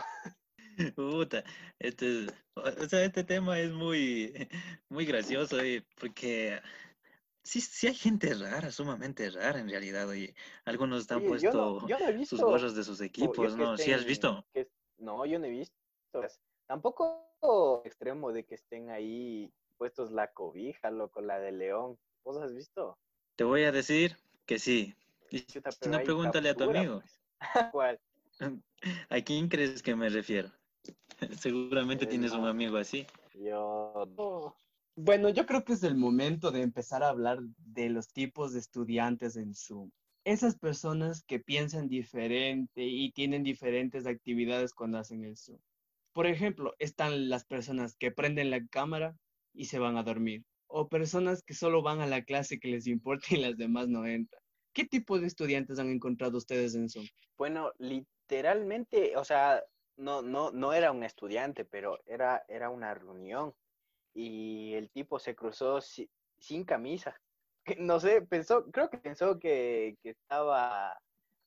Puta, 0.97 1.45
este, 1.79 2.27
o 2.55 2.89
sea, 2.89 3.05
este 3.05 3.23
tema 3.23 3.59
es 3.59 3.71
muy, 3.71 4.33
muy 4.89 5.05
gracioso 5.05 5.61
eh, 5.61 5.85
porque 6.01 6.59
sí, 7.43 7.61
sí 7.61 7.87
hay 7.87 7.95
gente 7.95 8.33
rara, 8.33 8.71
sumamente 8.71 9.29
rara 9.29 9.59
en 9.59 9.69
realidad, 9.69 10.09
oye. 10.09 10.35
Algunos 10.65 11.09
han 11.11 11.19
Oye, 11.19 11.25
yo 11.25 11.29
puesto 11.29 11.81
no, 11.81 11.87
yo 11.87 11.97
no 11.97 12.07
he 12.09 12.25
sus 12.25 12.41
gorros 12.41 12.75
de 12.75 12.83
sus 12.83 12.99
equipos, 12.99 13.55
¿no? 13.55 13.77
¿Sí 13.77 13.93
has 13.93 14.03
visto? 14.03 14.45
que, 14.53 14.67
no, 15.01 15.25
yo 15.25 15.39
no 15.39 15.45
he 15.45 15.49
visto. 15.49 15.75
Tampoco 16.67 17.81
extremo 17.85 18.31
de 18.31 18.45
que 18.45 18.55
estén 18.55 18.89
ahí 18.89 19.51
puestos 19.77 20.11
la 20.11 20.31
cobija, 20.31 20.91
loco, 20.91 21.21
la 21.21 21.39
de 21.39 21.51
león. 21.51 21.97
¿Vos 22.23 22.37
has 22.37 22.53
visto? 22.53 22.97
Te 23.35 23.43
voy 23.43 23.63
a 23.63 23.71
decir 23.71 24.15
que 24.45 24.59
sí. 24.59 24.95
Y 25.31 25.41
Chuta, 25.41 25.71
si 25.71 25.89
no, 25.89 26.01
pregúntale 26.03 26.49
a 26.49 26.55
tu 26.55 26.65
amigo. 26.65 27.01
pues. 27.01 27.21
¿Cuál? 27.71 27.99
¿A 29.09 29.21
quién 29.21 29.47
crees 29.47 29.81
que 29.81 29.95
me 29.95 30.09
refiero? 30.09 30.51
Seguramente 31.39 32.05
Eh, 32.05 32.07
tienes 32.07 32.33
un 32.33 32.45
amigo 32.45 32.77
así. 32.77 33.07
Yo 33.33 34.05
no. 34.17 34.55
Bueno, 34.95 35.29
yo 35.29 35.45
creo 35.45 35.63
que 35.63 35.73
es 35.73 35.83
el 35.83 35.95
momento 35.95 36.51
de 36.51 36.61
empezar 36.61 37.01
a 37.01 37.09
hablar 37.09 37.39
de 37.57 37.89
los 37.89 38.09
tipos 38.09 38.53
de 38.53 38.59
estudiantes 38.59 39.37
en 39.37 39.55
Zoom. 39.55 39.89
Esas 40.23 40.57
personas 40.57 41.23
que 41.23 41.39
piensan 41.39 41.87
diferente 41.87 42.83
y 42.83 43.11
tienen 43.11 43.43
diferentes 43.43 44.05
actividades 44.05 44.73
cuando 44.73 44.99
hacen 44.99 45.23
el 45.25 45.37
Zoom. 45.37 45.59
Por 46.13 46.27
ejemplo, 46.27 46.73
están 46.79 47.29
las 47.29 47.45
personas 47.45 47.95
que 47.97 48.11
prenden 48.11 48.51
la 48.51 48.65
cámara 48.67 49.15
y 49.53 49.65
se 49.65 49.79
van 49.79 49.97
a 49.97 50.03
dormir. 50.03 50.43
O 50.67 50.89
personas 50.89 51.43
que 51.43 51.53
solo 51.53 51.81
van 51.81 52.01
a 52.01 52.07
la 52.07 52.23
clase 52.23 52.59
que 52.59 52.69
les 52.69 52.87
importa 52.87 53.27
y 53.31 53.37
las 53.37 53.57
demás 53.57 53.87
no 53.89 54.05
entran. 54.05 54.41
¿Qué 54.73 54.85
tipo 54.85 55.19
de 55.19 55.27
estudiantes 55.27 55.79
han 55.79 55.89
encontrado 55.89 56.37
ustedes 56.37 56.75
en 56.75 56.89
Zoom? 56.89 57.05
Bueno, 57.37 57.71
literalmente, 57.79 59.17
o 59.17 59.23
sea, 59.25 59.63
no, 59.97 60.21
no, 60.21 60.51
no 60.51 60.73
era 60.73 60.91
un 60.91 61.03
estudiante, 61.03 61.65
pero 61.65 61.99
era, 62.05 62.43
era 62.47 62.69
una 62.69 62.93
reunión. 62.93 63.53
Y 64.13 64.73
el 64.73 64.91
tipo 64.91 65.19
se 65.19 65.35
cruzó 65.35 65.81
si- 65.81 66.09
sin 66.39 66.63
camisa. 66.65 67.21
No 67.77 67.99
sé, 67.99 68.21
pensó, 68.23 68.65
creo 68.71 68.89
que 68.89 68.97
pensó 68.97 69.39
que, 69.39 69.97
que 70.01 70.09
estaba, 70.09 70.99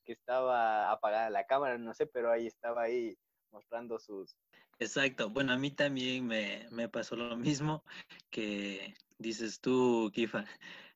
que 0.03 0.13
estaba 0.13 0.91
apagada 0.91 1.29
la 1.29 1.45
cámara, 1.45 1.77
no 1.77 1.93
sé, 1.93 2.07
pero 2.07 2.31
ahí 2.31 2.47
estaba 2.47 2.83
ahí 2.83 3.17
mostrando 3.51 3.99
sus, 3.99 4.35
Exacto. 4.79 5.29
Bueno, 5.29 5.53
a 5.53 5.57
mí 5.57 5.71
también 5.71 6.27
me, 6.27 6.67
me 6.71 6.89
pasó 6.89 7.15
lo 7.15 7.37
mismo 7.37 7.83
que 8.29 8.93
dices 9.17 9.61
tú, 9.61 10.11
Kifa. 10.13 10.45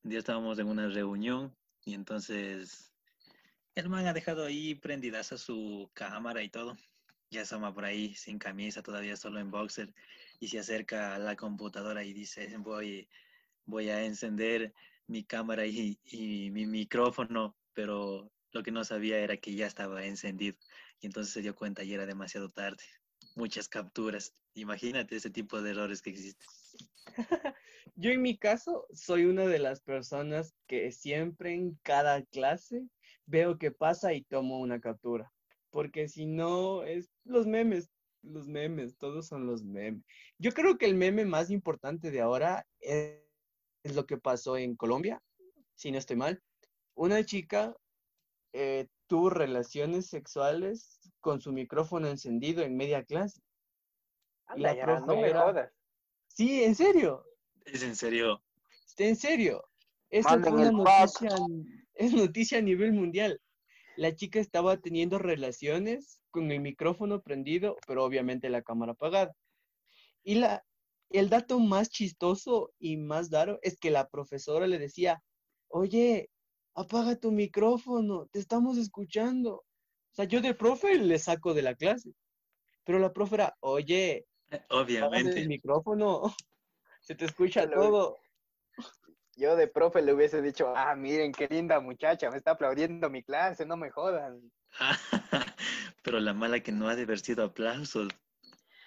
Un 0.03 0.09
día 0.09 0.19
estábamos 0.19 0.59
en 0.59 0.67
una 0.67 0.87
reunión 0.87 1.55
y 1.85 1.93
entonces 1.93 2.93
el 3.75 3.87
man 3.87 4.05
ha 4.07 4.13
dejado 4.13 4.45
ahí 4.45 4.75
prendidas 4.75 5.31
a 5.31 5.37
su 5.37 5.89
cámara 5.93 6.43
y 6.43 6.49
todo. 6.49 6.75
Ya 7.31 7.41
estaba 7.41 7.73
por 7.73 7.85
ahí 7.85 8.15
sin 8.15 8.37
camisa, 8.37 8.81
todavía 8.81 9.15
solo 9.15 9.39
en 9.39 9.51
boxer 9.51 9.93
y 10.39 10.49
se 10.49 10.59
acerca 10.59 11.15
a 11.15 11.19
la 11.19 11.35
computadora 11.37 12.03
y 12.03 12.11
dice, 12.11 12.53
voy, 12.57 13.07
voy 13.65 13.89
a 13.89 14.03
encender 14.03 14.73
mi 15.09 15.23
cámara 15.23 15.65
y, 15.65 15.99
y 16.05 16.51
mi 16.51 16.65
micrófono, 16.65 17.57
pero 17.73 18.31
lo 18.51 18.63
que 18.63 18.71
no 18.71 18.83
sabía 18.83 19.19
era 19.19 19.37
que 19.37 19.55
ya 19.55 19.67
estaba 19.67 20.05
encendido 20.05 20.57
y 21.01 21.07
entonces 21.07 21.33
se 21.33 21.41
dio 21.41 21.55
cuenta 21.55 21.83
y 21.83 21.93
era 21.93 22.05
demasiado 22.05 22.49
tarde 22.49 22.83
muchas 23.35 23.67
capturas. 23.67 24.35
Imagínate 24.53 25.15
ese 25.15 25.29
tipo 25.29 25.61
de 25.61 25.71
errores 25.71 26.01
que 26.01 26.11
existen. 26.11 26.47
Yo 27.95 28.11
en 28.11 28.21
mi 28.21 28.37
caso 28.37 28.85
soy 28.93 29.25
una 29.25 29.45
de 29.45 29.59
las 29.59 29.81
personas 29.81 30.53
que 30.67 30.91
siempre 30.91 31.53
en 31.53 31.77
cada 31.83 32.23
clase 32.25 32.83
veo 33.25 33.57
qué 33.57 33.71
pasa 33.71 34.13
y 34.13 34.23
tomo 34.23 34.59
una 34.59 34.79
captura. 34.79 35.31
Porque 35.71 36.07
si 36.07 36.25
no, 36.25 36.83
es 36.83 37.09
los 37.23 37.45
memes, 37.45 37.89
los 38.21 38.47
memes, 38.47 38.97
todos 38.97 39.27
son 39.27 39.45
los 39.45 39.63
memes. 39.63 40.03
Yo 40.37 40.51
creo 40.51 40.77
que 40.77 40.85
el 40.85 40.95
meme 40.95 41.25
más 41.25 41.51
importante 41.51 42.11
de 42.11 42.21
ahora 42.21 42.67
es, 42.79 43.28
es 43.83 43.95
lo 43.95 44.05
que 44.05 44.17
pasó 44.17 44.57
en 44.57 44.75
Colombia, 44.75 45.21
si 45.75 45.91
no 45.91 45.97
estoy 45.97 46.15
mal. 46.17 46.41
Una 46.95 47.23
chica 47.23 47.75
eh, 48.53 48.87
tuvo 49.07 49.29
relaciones 49.29 50.07
sexuales 50.07 50.99
con 51.19 51.41
su 51.41 51.51
micrófono 51.51 52.07
encendido 52.07 52.63
en 52.63 52.75
media 52.75 53.03
clase. 53.03 53.41
Y 54.55 54.61
la 54.61 54.71
Anda 54.71 54.75
ya, 54.75 54.85
profe 54.85 55.05
no 55.07 55.21
me 55.21 55.29
era- 55.29 55.41
jodas. 55.41 55.71
Sí, 56.27 56.63
en 56.63 56.75
serio. 56.75 57.25
Es 57.65 57.83
en 57.83 57.95
serio. 57.95 58.41
En 58.97 59.15
serio, 59.15 59.63
una 60.11 60.67
el 60.67 60.73
noticia, 60.75 61.29
es 61.93 62.13
noticia 62.13 62.57
a 62.57 62.61
nivel 62.61 62.91
mundial. 62.93 63.41
La 63.95 64.15
chica 64.15 64.39
estaba 64.39 64.77
teniendo 64.77 65.19
relaciones 65.19 66.21
con 66.31 66.51
el 66.51 66.59
micrófono 66.61 67.21
prendido, 67.21 67.77
pero 67.87 68.03
obviamente 68.03 68.49
la 68.49 68.61
cámara 68.61 68.93
apagada. 68.93 69.35
Y 70.23 70.35
la, 70.35 70.65
el 71.09 71.29
dato 71.29 71.59
más 71.59 71.89
chistoso 71.89 72.71
y 72.79 72.97
más 72.97 73.31
raro 73.31 73.59
es 73.61 73.79
que 73.79 73.89
la 73.89 74.07
profesora 74.07 74.67
le 74.67 74.77
decía, 74.77 75.21
oye, 75.67 76.29
apaga 76.75 77.19
tu 77.19 77.31
micrófono, 77.31 78.27
te 78.31 78.39
estamos 78.39 78.77
escuchando. 78.77 79.55
O 79.55 80.15
sea, 80.15 80.25
yo 80.25 80.41
de 80.41 80.53
profe 80.53 80.95
le 80.95 81.17
saco 81.19 81.53
de 81.53 81.61
la 81.63 81.75
clase. 81.75 82.11
Pero 82.83 82.99
la 82.99 83.11
profe 83.11 83.35
era, 83.35 83.55
oye, 83.59 84.25
apaga 84.47 84.65
el 84.79 84.81
Obviamente. 84.81 85.47
micrófono, 85.47 86.21
se 87.01 87.15
te 87.15 87.25
escucha 87.25 87.69
todo. 87.69 88.17
Yo 89.35 89.55
de 89.55 89.67
profe 89.67 90.01
le 90.01 90.13
hubiese 90.13 90.41
dicho, 90.41 90.73
ah, 90.75 90.95
miren 90.95 91.31
qué 91.31 91.47
linda 91.47 91.79
muchacha, 91.79 92.29
me 92.29 92.37
está 92.37 92.51
aplaudiendo 92.51 93.09
mi 93.09 93.23
clase, 93.23 93.65
no 93.65 93.77
me 93.77 93.89
jodan. 93.89 94.51
Pero 96.03 96.19
la 96.19 96.33
mala 96.33 96.59
que 96.59 96.71
no 96.71 96.87
ha 96.89 96.95
de 96.95 97.03
haber 97.03 97.19
sido 97.19 97.45
aplausos. 97.45 98.09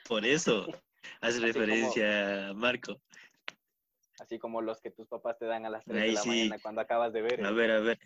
Por 0.06 0.26
eso 0.26 0.66
hace 1.20 1.40
referencia 1.40 2.48
a 2.48 2.54
Marco. 2.54 3.00
Así 4.20 4.38
como 4.38 4.60
los 4.60 4.80
que 4.80 4.90
tus 4.90 5.08
papás 5.08 5.38
te 5.38 5.46
dan 5.46 5.66
a 5.66 5.70
las 5.70 5.84
3 5.84 6.02
de 6.02 6.12
la 6.12 6.22
sí. 6.22 6.28
mañana 6.28 6.58
cuando 6.62 6.80
acabas 6.80 7.12
de 7.12 7.22
ver. 7.22 7.44
A 7.44 7.48
el- 7.48 7.54
ver, 7.54 7.70
a 7.70 7.80
ver. 7.80 7.98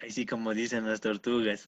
Ahí 0.00 0.10
sí 0.10 0.24
como 0.24 0.54
dicen 0.54 0.86
las 0.88 1.00
tortugas. 1.00 1.64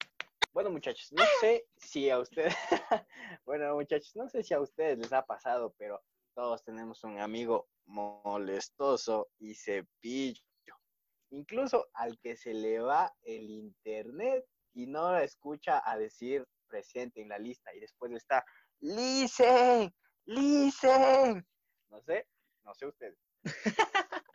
Bueno, 0.53 0.69
muchachos, 0.69 1.11
no 1.13 1.23
sé 1.39 1.65
si 1.77 2.09
a 2.09 2.19
ustedes, 2.19 2.53
bueno, 3.45 3.73
muchachos, 3.75 4.15
no 4.15 4.27
sé 4.27 4.43
si 4.43 4.53
a 4.53 4.59
ustedes 4.59 4.97
les 4.97 5.13
ha 5.13 5.25
pasado, 5.25 5.73
pero 5.77 6.01
todos 6.33 6.63
tenemos 6.63 7.03
un 7.03 7.19
amigo 7.19 7.69
molestoso 7.85 9.29
y 9.39 9.53
cepillo. 9.55 10.41
Incluso 11.29 11.87
al 11.93 12.19
que 12.19 12.35
se 12.35 12.53
le 12.53 12.79
va 12.79 13.13
el 13.23 13.49
internet 13.49 14.45
y 14.73 14.87
no 14.87 15.17
escucha 15.17 15.81
a 15.85 15.97
decir 15.97 16.45
presente 16.67 17.21
en 17.21 17.29
la 17.29 17.37
lista 17.39 17.73
y 17.73 17.79
después 17.79 18.11
está, 18.11 18.43
listen, 18.81 19.93
listen. 20.25 21.45
No 21.89 22.01
sé, 22.01 22.27
no 22.63 22.73
sé 22.73 22.85
ustedes. 22.85 23.17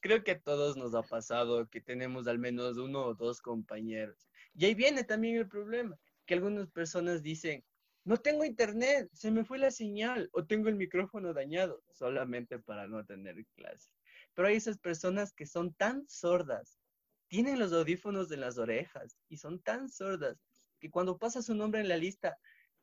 Creo 0.00 0.24
que 0.24 0.32
a 0.32 0.40
todos 0.40 0.76
nos 0.76 0.94
ha 0.94 1.02
pasado 1.02 1.68
que 1.68 1.80
tenemos 1.80 2.26
al 2.26 2.38
menos 2.38 2.76
uno 2.76 3.04
o 3.04 3.14
dos 3.14 3.40
compañeros. 3.40 4.28
Y 4.54 4.64
ahí 4.64 4.74
viene 4.74 5.04
también 5.04 5.36
el 5.36 5.48
problema, 5.48 5.96
que 6.26 6.34
algunas 6.34 6.68
personas 6.70 7.22
dicen, 7.22 7.64
no 8.04 8.16
tengo 8.16 8.44
internet, 8.44 9.08
se 9.12 9.30
me 9.30 9.44
fue 9.44 9.58
la 9.58 9.70
señal 9.70 10.28
o 10.32 10.44
tengo 10.44 10.68
el 10.68 10.74
micrófono 10.74 11.32
dañado, 11.32 11.84
solamente 11.92 12.58
para 12.58 12.88
no 12.88 13.04
tener 13.04 13.46
clase. 13.54 13.90
Pero 14.34 14.48
hay 14.48 14.56
esas 14.56 14.78
personas 14.78 15.32
que 15.32 15.46
son 15.46 15.72
tan 15.74 16.08
sordas, 16.08 16.80
tienen 17.28 17.58
los 17.58 17.72
audífonos 17.72 18.30
en 18.32 18.40
las 18.40 18.58
orejas 18.58 19.16
y 19.28 19.36
son 19.36 19.60
tan 19.62 19.88
sordas 19.88 20.36
que 20.80 20.90
cuando 20.90 21.16
pasa 21.16 21.42
su 21.42 21.54
nombre 21.54 21.80
en 21.80 21.88
la 21.88 21.96
lista, 21.96 22.36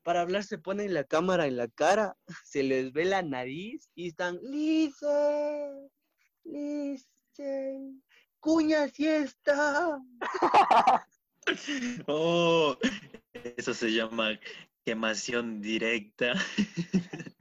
para 0.04 0.22
hablar 0.22 0.44
se 0.44 0.58
ponen 0.58 0.94
la 0.94 1.04
cámara 1.04 1.48
en 1.48 1.58
la 1.58 1.68
cara, 1.68 2.16
se 2.46 2.64
les 2.64 2.92
ve 2.92 3.06
la 3.06 3.22
nariz 3.22 3.90
y 3.96 4.10
están, 4.10 4.40
listen, 4.44 5.90
listen, 6.44 8.04
cuña 8.40 8.88
siesta. 8.90 10.00
Oh, 12.06 12.78
eso 13.58 13.74
se 13.74 13.92
llama 13.92 14.40
quemación 14.86 15.62
directa. 15.62 16.34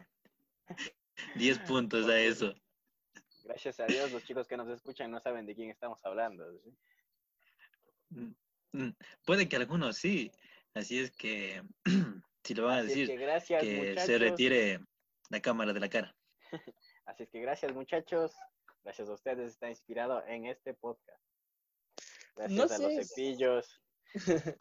10 1.34 1.58
puntos 1.60 2.08
a 2.08 2.18
eso. 2.18 2.54
Gracias 3.44 3.80
a 3.80 3.86
Dios, 3.86 4.10
los 4.12 4.24
chicos 4.24 4.46
que 4.48 4.56
nos 4.56 4.68
escuchan 4.68 5.10
no 5.10 5.20
saben 5.20 5.44
de 5.44 5.54
quién 5.54 5.70
estamos 5.70 6.02
hablando. 6.04 6.44
¿sí? 6.62 6.70
Mm, 8.10 8.34
mm, 8.72 8.96
Puede 9.26 9.48
que 9.48 9.56
algunos 9.56 9.98
sí. 9.98 10.30
Así 10.74 10.98
es 10.98 11.10
que 11.10 11.62
si 12.48 12.54
lo 12.54 12.64
van 12.64 12.78
a 12.78 12.80
Así 12.80 12.88
es 12.92 12.96
decir, 12.96 13.08
que 13.08 13.16
gracias, 13.16 13.62
que 13.62 13.76
muchachos. 13.76 14.04
se 14.06 14.18
retire 14.18 14.80
la 15.30 15.40
cámara 15.40 15.72
de 15.74 15.80
la 15.80 15.88
cara. 15.88 16.16
Así 17.04 17.22
es 17.24 17.28
que 17.30 17.40
gracias, 17.40 17.72
muchachos. 17.74 18.32
Gracias 18.84 19.08
a 19.08 19.12
ustedes, 19.12 19.50
está 19.52 19.68
inspirado 19.68 20.24
en 20.26 20.46
este 20.46 20.72
podcast. 20.72 21.22
Gracias 22.36 22.56
No 22.58 22.64
a 22.64 22.68
sé 22.68 22.82
los 22.82 22.92
si- 22.94 23.04
cepillos. 23.04 23.82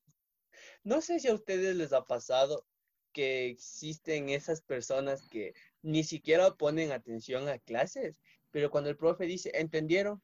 No 0.83 1.01
sé 1.01 1.19
si 1.19 1.27
a 1.27 1.33
ustedes 1.33 1.75
les 1.75 1.93
ha 1.93 2.03
pasado 2.05 2.65
que 3.13 3.47
existen 3.47 4.29
esas 4.29 4.61
personas 4.61 5.27
que 5.29 5.53
ni 5.83 6.03
siquiera 6.03 6.55
ponen 6.55 6.91
atención 6.91 7.47
a 7.47 7.59
clases, 7.59 8.15
pero 8.51 8.71
cuando 8.71 8.89
el 8.89 8.97
profe 8.97 9.25
dice, 9.25 9.51
¿entendieron? 9.53 10.21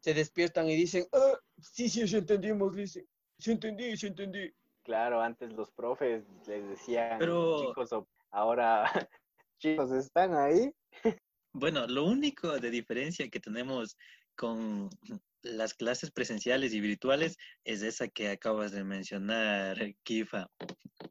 Se 0.00 0.12
despiertan 0.14 0.68
y 0.68 0.76
dicen, 0.76 1.06
"Ah, 1.12 1.38
sí, 1.60 1.88
sí, 1.88 2.06
sí 2.06 2.16
entendimos, 2.16 2.74
dice. 2.76 3.06
Sí 3.38 3.52
entendí, 3.52 3.96
sí 3.96 4.06
entendí. 4.08 4.52
Claro, 4.82 5.20
antes 5.20 5.52
los 5.52 5.70
profes 5.72 6.24
les 6.46 6.68
decían, 6.68 7.18
Pero- 7.18 7.66
chicos, 7.66 7.90
ahora, 8.30 8.84
chicos, 9.58 9.92
¿están 9.92 10.34
ahí? 10.34 10.72
Bueno, 11.52 11.86
lo 11.86 12.04
único 12.04 12.58
de 12.58 12.70
diferencia 12.70 13.28
que 13.28 13.40
tenemos 13.40 13.96
con 14.36 14.88
las 15.42 15.74
clases 15.74 16.10
presenciales 16.10 16.72
y 16.72 16.80
virtuales 16.80 17.36
es 17.64 17.82
esa 17.82 18.08
que 18.08 18.28
acabas 18.28 18.72
de 18.72 18.84
mencionar, 18.84 19.76
Kifa, 20.02 20.48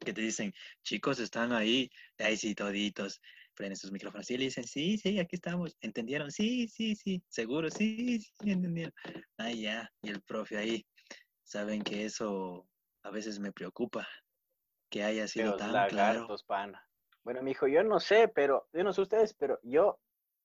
que 0.04 0.12
te 0.12 0.20
dicen, 0.20 0.52
chicos, 0.82 1.18
están 1.20 1.52
ahí, 1.52 1.90
ahí 2.18 2.36
sí, 2.36 2.54
toditos, 2.54 3.20
prenden 3.54 3.76
sus 3.76 3.92
micrófonos 3.92 4.30
y 4.30 4.38
le 4.38 4.44
dicen, 4.44 4.64
sí, 4.64 4.96
sí, 4.98 5.18
aquí 5.18 5.36
estamos, 5.36 5.76
¿entendieron? 5.80 6.30
Sí, 6.30 6.68
sí, 6.68 6.94
sí, 6.96 7.22
seguro, 7.28 7.70
sí, 7.70 8.20
sí, 8.20 8.50
entendieron. 8.50 8.94
Ah, 9.36 9.52
ya, 9.52 9.90
y 10.02 10.10
el 10.10 10.22
profe 10.22 10.56
ahí, 10.56 10.86
saben 11.42 11.82
que 11.82 12.04
eso 12.04 12.66
a 13.02 13.10
veces 13.10 13.38
me 13.38 13.52
preocupa, 13.52 14.06
que 14.90 15.04
haya 15.04 15.26
sido 15.28 15.56
tan 15.56 15.88
claro. 15.88 16.26
Pana. 16.46 16.86
Bueno, 17.22 17.46
hijo, 17.48 17.66
yo 17.66 17.82
no 17.82 18.00
sé, 18.00 18.28
pero, 18.28 18.68
yo 18.72 18.82
no 18.82 18.92
sé 18.92 19.02
ustedes, 19.02 19.34
pero 19.34 19.58
yo 19.62 19.98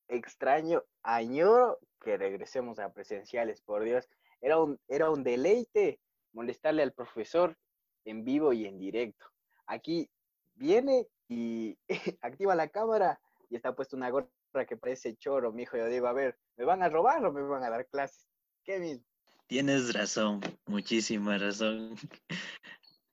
extraño, 0.08 0.84
añoro 1.04 1.80
que 2.02 2.18
regresemos 2.18 2.80
a 2.80 2.94
presenciales, 2.94 3.62
por 3.62 3.84
Dios. 3.84 4.08
Era 4.42 4.60
un, 4.60 4.80
era 4.88 5.10
un 5.10 5.24
deleite 5.24 6.00
molestarle 6.34 6.84
al 6.84 6.94
profesor 6.94 7.58
en 8.04 8.24
vivo 8.24 8.54
y 8.54 8.66
en 8.66 8.78
directo. 8.78 9.26
Aquí 9.66 10.10
viene 10.54 11.08
y 11.28 11.78
activa 12.22 12.56
la 12.56 12.68
cámara 12.68 13.20
y 13.50 13.56
está 13.56 13.76
puesta 13.76 13.96
una 13.96 14.10
gorra 14.10 14.30
que 14.68 14.78
parece 14.78 15.16
choro, 15.16 15.52
mi 15.52 15.64
hijo. 15.64 15.78
Yo 15.78 15.88
digo, 15.88 16.08
a 16.08 16.14
ver, 16.14 16.38
¿me 16.58 16.66
van 16.66 16.84
a 16.84 16.90
robar 16.90 17.26
o 17.26 17.32
me 17.32 17.42
van 17.42 17.64
a 17.64 17.70
dar 17.70 17.88
clases? 17.88 18.28
¿Qué 18.64 18.80
mismo? 18.80 19.06
Tienes 19.48 19.94
razón, 19.94 20.42
muchísima 20.66 21.38
razón. 21.38 21.96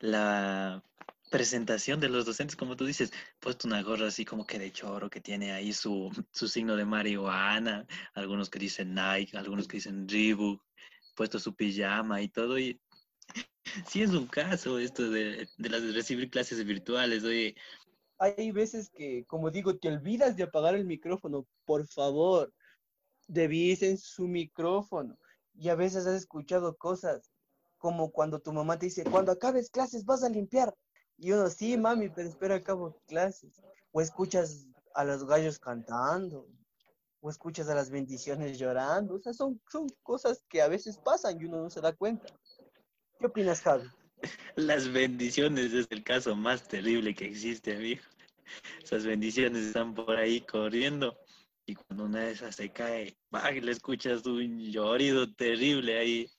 La 0.01 0.83
presentación 1.31 2.01
de 2.01 2.09
los 2.09 2.25
docentes, 2.25 2.57
como 2.57 2.77
tú 2.77 2.85
dices, 2.87 3.13
puesto 3.39 3.69
una 3.69 3.83
gorra 3.83 4.09
así 4.09 4.25
como 4.25 4.47
que 4.47 4.59
de 4.59 4.73
choro, 4.73 5.11
que 5.11 5.21
tiene 5.21 5.53
ahí 5.53 5.73
su, 5.73 6.11
su 6.31 6.49
signo 6.49 6.77
de 6.77 6.85
marihuana, 6.85 7.87
algunos 8.15 8.51
que 8.51 8.59
dicen 8.59 8.95
Nike, 8.95 9.37
algunos 9.37 9.69
que 9.69 9.77
dicen 9.77 10.09
Reebok, 10.09 10.63
puesto 11.15 11.39
su 11.39 11.55
pijama 11.55 12.21
y 12.21 12.29
todo, 12.29 12.59
y 12.59 12.81
sí 13.87 14.03
es 14.03 14.11
un 14.11 14.27
caso 14.27 14.79
esto 14.79 15.11
de, 15.11 15.49
de, 15.57 15.69
las, 15.69 15.83
de 15.83 15.93
recibir 15.93 16.31
clases 16.31 16.65
virtuales, 16.65 17.25
oye. 17.25 17.55
Hay 18.19 18.53
veces 18.53 18.91
que, 18.91 19.25
como 19.27 19.51
digo, 19.51 19.79
te 19.79 19.89
olvidas 19.89 20.37
de 20.37 20.45
apagar 20.45 20.75
el 20.75 20.85
micrófono, 20.85 21.47
por 21.65 21.87
favor, 21.87 22.53
devisen 23.27 23.99
su 23.99 24.29
micrófono. 24.29 25.19
Y 25.55 25.69
a 25.69 25.75
veces 25.75 26.07
has 26.07 26.15
escuchado 26.15 26.77
cosas 26.77 27.31
como 27.79 28.13
cuando 28.13 28.41
tu 28.41 28.53
mamá 28.53 28.79
te 28.79 28.87
dice, 28.87 29.05
cuando 29.05 29.33
acabes 29.33 29.71
clases 29.71 30.05
vas 30.05 30.23
a 30.23 30.29
limpiar. 30.29 30.75
Y 31.19 31.33
uno, 31.33 31.49
sí, 31.51 31.77
mami, 31.77 32.09
pero 32.09 32.29
espera, 32.29 32.57
acabo 32.57 33.01
clases. 33.07 33.61
O 33.91 34.01
escuchas 34.01 34.67
a 34.95 35.05
los 35.05 35.27
gallos 35.27 35.59
cantando, 35.59 36.47
o 37.21 37.31
escuchas 37.31 37.69
a 37.69 37.75
las 37.75 37.91
bendiciones 37.91 38.59
llorando. 38.59 39.15
O 39.15 39.21
sea, 39.21 39.33
son, 39.33 39.61
son 39.71 39.89
cosas 40.03 40.45
que 40.49 40.63
a 40.63 40.69
veces 40.69 40.99
pasan 40.99 41.41
y 41.41 41.45
uno 41.45 41.63
no 41.63 41.71
se 41.71 41.81
da 41.81 41.93
cuenta. 41.93 42.27
¿Qué 43.19 43.27
opinas, 43.27 43.61
Javi? 43.61 43.89
Las 44.57 44.93
bendiciones 44.93 45.73
es 45.73 45.87
el 45.91 46.05
caso 46.05 46.37
más 46.37 46.67
terrible 46.69 47.15
que 47.15 47.27
existe, 47.27 47.75
amigo. 47.75 48.03
Esas 48.83 49.05
bendiciones 49.05 49.67
están 49.67 49.95
por 49.95 50.17
ahí 50.17 50.41
corriendo 50.41 51.17
y 51.67 51.75
cuando 51.75 52.05
una 52.05 52.21
de 52.21 52.33
esas 52.33 52.57
se 52.57 52.71
cae, 52.71 53.17
le 53.61 53.73
escuchas 53.73 54.27
un 54.27 54.59
llorido 54.59 55.33
terrible 55.35 55.99
ahí 55.99 56.31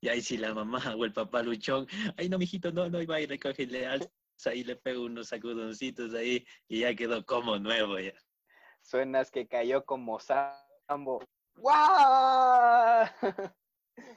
y 0.00 0.08
ahí 0.08 0.20
sí 0.20 0.36
la 0.36 0.52
mamá 0.52 0.78
o 0.98 1.04
el 1.04 1.12
papá 1.12 1.42
luchón, 1.42 1.86
ay 2.18 2.28
no, 2.28 2.38
mijito, 2.38 2.70
no, 2.70 2.88
no, 2.90 3.00
iba 3.00 3.20
y 3.20 3.26
recógele 3.26 3.86
alza 3.86 4.54
y 4.54 4.64
le 4.64 4.76
pego 4.76 5.04
unos 5.04 5.28
sacudoncitos 5.28 6.12
ahí 6.14 6.44
y 6.68 6.80
ya 6.80 6.94
quedó 6.94 7.24
como 7.24 7.58
nuevo 7.58 7.98
ya. 7.98 8.12
Suenas 8.82 9.30
que 9.30 9.48
cayó 9.48 9.84
como 9.86 10.20
sambo. 10.20 11.24
¡Guau! 11.56 13.06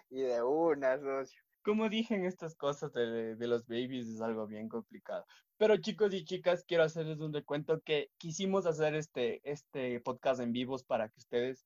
y 0.10 0.22
de 0.22 0.43
una, 0.43 0.98
socio. 1.00 1.41
Como 1.63 1.88
dije 1.88 2.15
en 2.15 2.25
estas 2.25 2.55
cosas 2.55 2.91
de, 2.91 3.36
de, 3.36 3.48
los 3.48 3.65
babies 3.65 4.07
es 4.07 4.22
algo 4.22 4.46
bien 4.46 4.67
complicado. 4.67 5.25
Pero 5.58 5.78
chicos 5.78 6.14
y 6.14 6.24
chicas, 6.24 6.64
quiero 6.68 6.84
hacerles 6.84 7.20
un 7.20 7.34
recuento 7.34 7.81
que 7.81 8.10
quisimos 8.18 8.66
hacer 8.66 8.96
este, 8.96 9.42
este 9.44 10.00
podcast 10.01 10.40
en 10.40 10.51
vivos 10.51 10.84
para 10.84 11.10
que 11.10 11.20
ustedes 11.20 11.66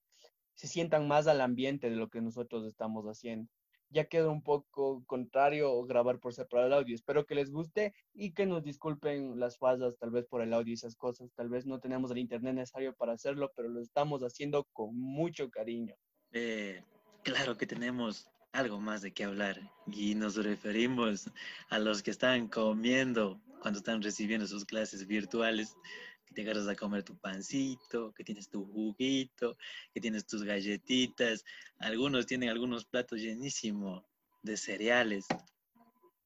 se 0.54 0.68
sientan 0.68 1.08
más 1.08 1.28
al 1.28 1.42
ambiente 1.42 1.90
de 1.90 1.96
lo 1.96 2.10
que 2.10 2.22
nosotros 2.22 2.66
estamos 2.66 3.06
haciendo 3.06 3.50
ya 3.92 4.06
queda 4.06 4.30
un 4.30 4.42
poco 4.42 5.04
contrario 5.06 5.84
grabar 5.84 6.20
por 6.20 6.34
separado 6.34 6.68
el 6.68 6.74
audio. 6.74 6.96
Espero 6.96 7.26
que 7.26 7.36
les 7.36 7.52
guste 7.52 7.94
y 8.14 8.32
que 8.32 8.46
nos 8.46 8.64
disculpen 8.64 9.40
las 9.40 9.58
fallas 9.58 9.98
tal 9.98 10.12
vez 10.12 10.26
por 10.26 10.42
el 10.42 10.54
audio 10.54 10.72
y 10.72 10.76
esas 10.76 10.96
cosas. 10.96 11.32
Tal 11.36 11.50
vez 11.50 11.66
no 11.66 11.80
tenemos 11.80 12.10
el 12.12 12.18
internet 12.18 12.56
necesario 12.56 12.96
para 12.96 13.14
hacerlo, 13.14 13.52
pero 13.56 13.70
lo 13.70 13.82
estamos 13.82 14.22
haciendo 14.22 14.64
con 14.72 14.98
mucho 14.98 15.50
cariño. 15.50 15.94
Eh, 16.32 16.84
claro 17.24 17.58
que 17.58 17.68
tenemos 17.68 18.30
algo 18.54 18.80
más 18.80 19.02
de 19.02 19.12
qué 19.12 19.26
hablar 19.26 19.60
y 19.88 20.16
nos 20.16 20.36
referimos 20.38 21.30
a 21.70 21.80
los 21.80 22.02
que 22.02 22.12
están 22.12 22.48
comiendo 22.48 23.42
cuando 23.62 23.78
están 23.78 24.02
recibiendo 24.02 24.48
sus 24.48 24.66
clases 24.66 25.06
virtuales 25.06 25.78
que 26.26 26.34
te 26.34 26.42
agarras 26.42 26.68
a 26.68 26.76
comer 26.76 27.04
tu 27.04 27.16
pancito, 27.18 28.12
que 28.14 28.24
tienes 28.24 28.50
tu 28.50 28.66
juguito, 28.66 29.56
que 29.94 30.02
tienes 30.02 30.26
tus 30.26 30.44
galletitas. 30.44 31.46
Algunos 31.78 32.26
tienen 32.26 32.50
algunos 32.50 32.86
platos 32.86 33.22
llenísimos 33.22 34.04
de 34.42 34.58
cereales 34.58 35.26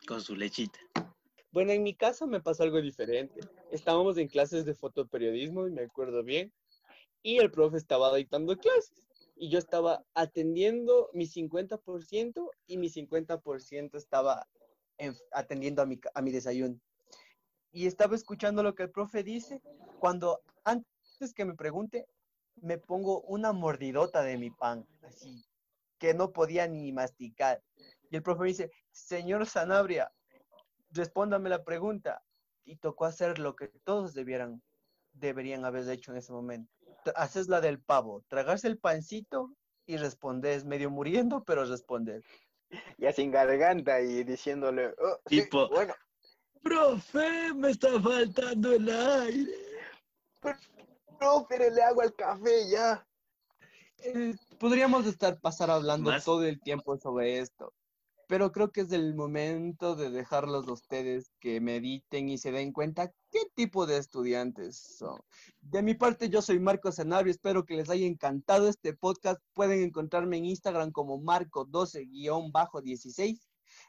con 0.07 0.21
su 0.21 0.35
lechita. 0.35 0.79
Bueno, 1.51 1.71
en 1.71 1.83
mi 1.83 1.93
casa 1.93 2.25
me 2.25 2.41
pasó 2.41 2.63
algo 2.63 2.81
diferente. 2.81 3.41
Estábamos 3.71 4.17
en 4.17 4.27
clases 4.27 4.65
de 4.65 4.73
fotoperiodismo, 4.73 5.67
y 5.67 5.71
me 5.71 5.83
acuerdo 5.83 6.23
bien, 6.23 6.53
y 7.21 7.37
el 7.37 7.51
profe 7.51 7.77
estaba 7.77 8.15
dictando 8.15 8.57
clases. 8.57 9.07
Y 9.35 9.49
yo 9.49 9.59
estaba 9.59 10.05
atendiendo 10.13 11.09
mi 11.13 11.25
50% 11.25 12.49
y 12.67 12.77
mi 12.77 12.89
50% 12.89 13.97
estaba 13.97 14.47
atendiendo 15.31 15.81
a 15.81 15.85
mi, 15.85 15.99
a 16.13 16.21
mi 16.21 16.31
desayuno 16.31 16.79
y 17.75 17.87
estaba 17.87 18.15
escuchando 18.15 18.63
lo 18.63 18.73
que 18.73 18.83
el 18.83 18.89
profe 18.89 19.21
dice. 19.21 19.61
Cuando 19.99 20.41
antes 20.63 21.33
que 21.35 21.43
me 21.43 21.55
pregunte, 21.55 22.07
me 22.55 22.77
pongo 22.77 23.19
una 23.23 23.51
mordidota 23.51 24.23
de 24.23 24.37
mi 24.37 24.49
pan, 24.49 24.87
así, 25.03 25.45
que 25.99 26.13
no 26.13 26.31
podía 26.31 26.67
ni 26.67 26.93
masticar. 26.93 27.61
Y 28.09 28.15
el 28.15 28.23
profe 28.23 28.41
me 28.43 28.47
dice, 28.47 28.71
señor 28.91 29.45
Sanabria, 29.45 30.09
respóndame 30.91 31.49
la 31.49 31.65
pregunta. 31.65 32.23
Y 32.63 32.77
tocó 32.77 33.03
hacer 33.03 33.39
lo 33.39 33.57
que 33.57 33.67
todos 33.83 34.13
debieran, 34.13 34.63
deberían 35.11 35.65
haber 35.65 35.87
hecho 35.89 36.11
en 36.13 36.17
ese 36.17 36.31
momento. 36.31 36.71
Haces 37.13 37.49
la 37.49 37.59
del 37.59 37.81
pavo, 37.81 38.23
tragarse 38.29 38.67
el 38.67 38.77
pancito 38.77 39.51
y 39.85 39.97
respondes, 39.97 40.63
medio 40.63 40.89
muriendo, 40.89 41.43
pero 41.43 41.65
responder. 41.65 42.23
Ya 42.97 43.11
sin 43.11 43.31
garganta 43.31 43.99
y 43.99 44.23
diciéndole, 44.23 44.95
oh, 44.97 45.19
tipo, 45.27 45.67
bueno, 45.69 45.93
Profe, 46.65 47.53
me 47.53 47.69
está 47.69 48.01
faltando 48.01 48.73
el 48.73 48.89
aire. 48.89 49.53
Profe, 51.19 51.71
le 51.71 51.83
hago 51.83 52.01
al 52.01 52.15
café 52.15 52.67
ya. 52.71 53.07
Eh, 53.99 54.33
podríamos 54.57 55.05
estar 55.05 55.39
pasar 55.39 55.69
hablando 55.69 56.11
todo 56.23 56.43
el 56.43 56.59
tiempo 56.59 56.97
sobre 56.97 57.37
esto, 57.37 57.71
pero 58.27 58.51
creo 58.51 58.71
que 58.71 58.81
es 58.81 58.91
el 58.91 59.13
momento 59.13 59.95
de 59.95 60.09
dejarlos 60.09 60.67
a 60.67 60.73
ustedes 60.73 61.29
que 61.39 61.61
mediten 61.61 62.29
y 62.29 62.39
se 62.39 62.51
den 62.51 62.73
cuenta 62.73 63.13
qué 63.29 63.41
tipo 63.53 63.85
de 63.85 63.97
estudiantes 63.97 64.97
son. 64.97 65.21
De 65.61 65.83
mi 65.83 65.93
parte, 65.93 66.29
yo 66.29 66.41
soy 66.41 66.59
Marco 66.59 66.91
Scenario, 66.91 67.29
espero 67.29 67.63
que 67.63 67.75
les 67.75 67.91
haya 67.91 68.07
encantado 68.07 68.67
este 68.67 68.95
podcast. 68.95 69.39
Pueden 69.53 69.83
encontrarme 69.83 70.37
en 70.37 70.45
Instagram 70.45 70.91
como 70.91 71.21
Marco12-16 71.21 73.37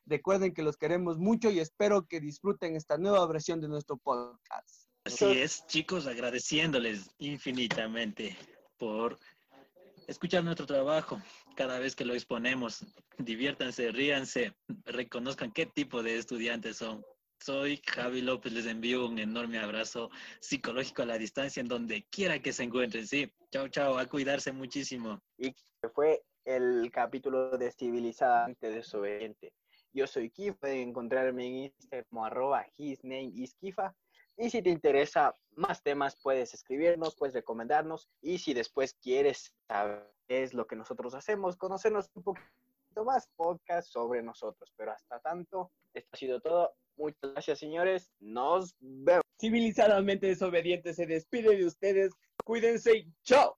Recuerden 0.07 0.55
que 0.55 0.63
los 0.63 0.77
queremos 0.77 1.19
mucho 1.19 1.51
y 1.51 1.59
espero 1.59 2.07
que 2.07 2.21
disfruten 2.21 2.77
esta 2.77 2.97
nueva 2.97 3.27
versión 3.27 3.61
de 3.61 3.69
nuestro 3.69 3.97
podcast. 3.97 4.87
Así 5.05 5.25
es, 5.25 5.67
chicos, 5.67 6.07
agradeciéndoles 6.07 7.11
infinitamente 7.19 8.37
por 8.77 9.19
escuchar 10.07 10.45
nuestro 10.45 10.67
trabajo 10.67 11.21
cada 11.57 11.81
vez 11.81 11.97
que 11.97 12.05
lo 12.05 12.15
exponemos. 12.15 12.85
Diviértanse, 13.19 13.91
ríanse, 13.91 14.55
reconozcan 14.85 15.53
qué 15.53 15.67
tipo 15.67 16.03
de 16.03 16.19
estudiantes 16.19 16.77
son. 16.77 17.05
Soy 17.41 17.83
Javi 17.87 18.23
López, 18.23 18.53
les 18.53 18.67
envío 18.67 19.07
un 19.07 19.19
enorme 19.19 19.59
abrazo 19.59 20.11
psicológico 20.41 21.03
a 21.03 21.07
la 21.07 21.19
distancia 21.19 21.61
en 21.61 21.69
donde 21.69 22.07
quiera 22.11 22.41
que 22.41 22.53
se 22.53 22.63
encuentren. 22.63 23.07
Sí, 23.07 23.31
chao, 23.51 23.69
chao, 23.69 23.99
a 23.99 24.07
cuidarse 24.07 24.53
muchísimo. 24.53 25.21
Y 25.37 25.55
fue 25.95 26.23
el 26.45 26.91
capítulo 26.93 27.59
de 27.59 27.73
Civilizadamente 27.73 28.71
Desobediente. 28.71 29.53
Yo 29.97 30.07
soy 30.07 30.29
Kifa, 30.29 30.59
pueden 30.59 30.91
encontrarme 30.91 31.47
en 31.47 31.55
Instagram 31.55 32.05
como 32.11 32.27
arroba 32.27 32.67
his 32.77 33.01
is 33.03 33.55
Kifa. 33.55 33.95
Y 34.37 34.51
si 34.51 34.61
te 34.61 34.69
interesa 34.69 35.35
más 35.55 35.83
temas, 35.83 36.21
puedes 36.23 36.53
escribirnos, 36.53 37.17
puedes 37.17 37.35
recomendarnos. 37.35 38.11
Y 38.21 38.37
si 38.37 38.53
después 38.53 38.93
quieres 39.01 39.55
saber 39.67 40.13
qué 40.29 40.43
es 40.43 40.53
lo 40.53 40.67
que 40.67 40.77
nosotros 40.77 41.15
hacemos, 41.15 41.57
conocernos 41.57 42.11
un 42.13 42.25
poquito 42.25 43.05
más, 43.07 43.31
podcast 43.37 43.89
sobre 43.91 44.23
nosotros. 44.23 44.71
Pero 44.77 44.93
hasta 44.93 45.19
tanto, 45.21 45.73
esto 45.95 46.11
ha 46.13 46.17
sido 46.19 46.41
todo. 46.41 46.75
Muchas 46.99 47.33
gracias, 47.33 47.59
señores. 47.59 48.11
Nos 48.21 48.77
vemos. 48.81 49.23
Civilizadamente 49.41 50.27
desobediente 50.27 50.93
se 50.93 51.07
despide 51.07 51.57
de 51.57 51.65
ustedes. 51.65 52.13
Cuídense 52.45 52.99
y 52.99 53.13
chao. 53.23 53.55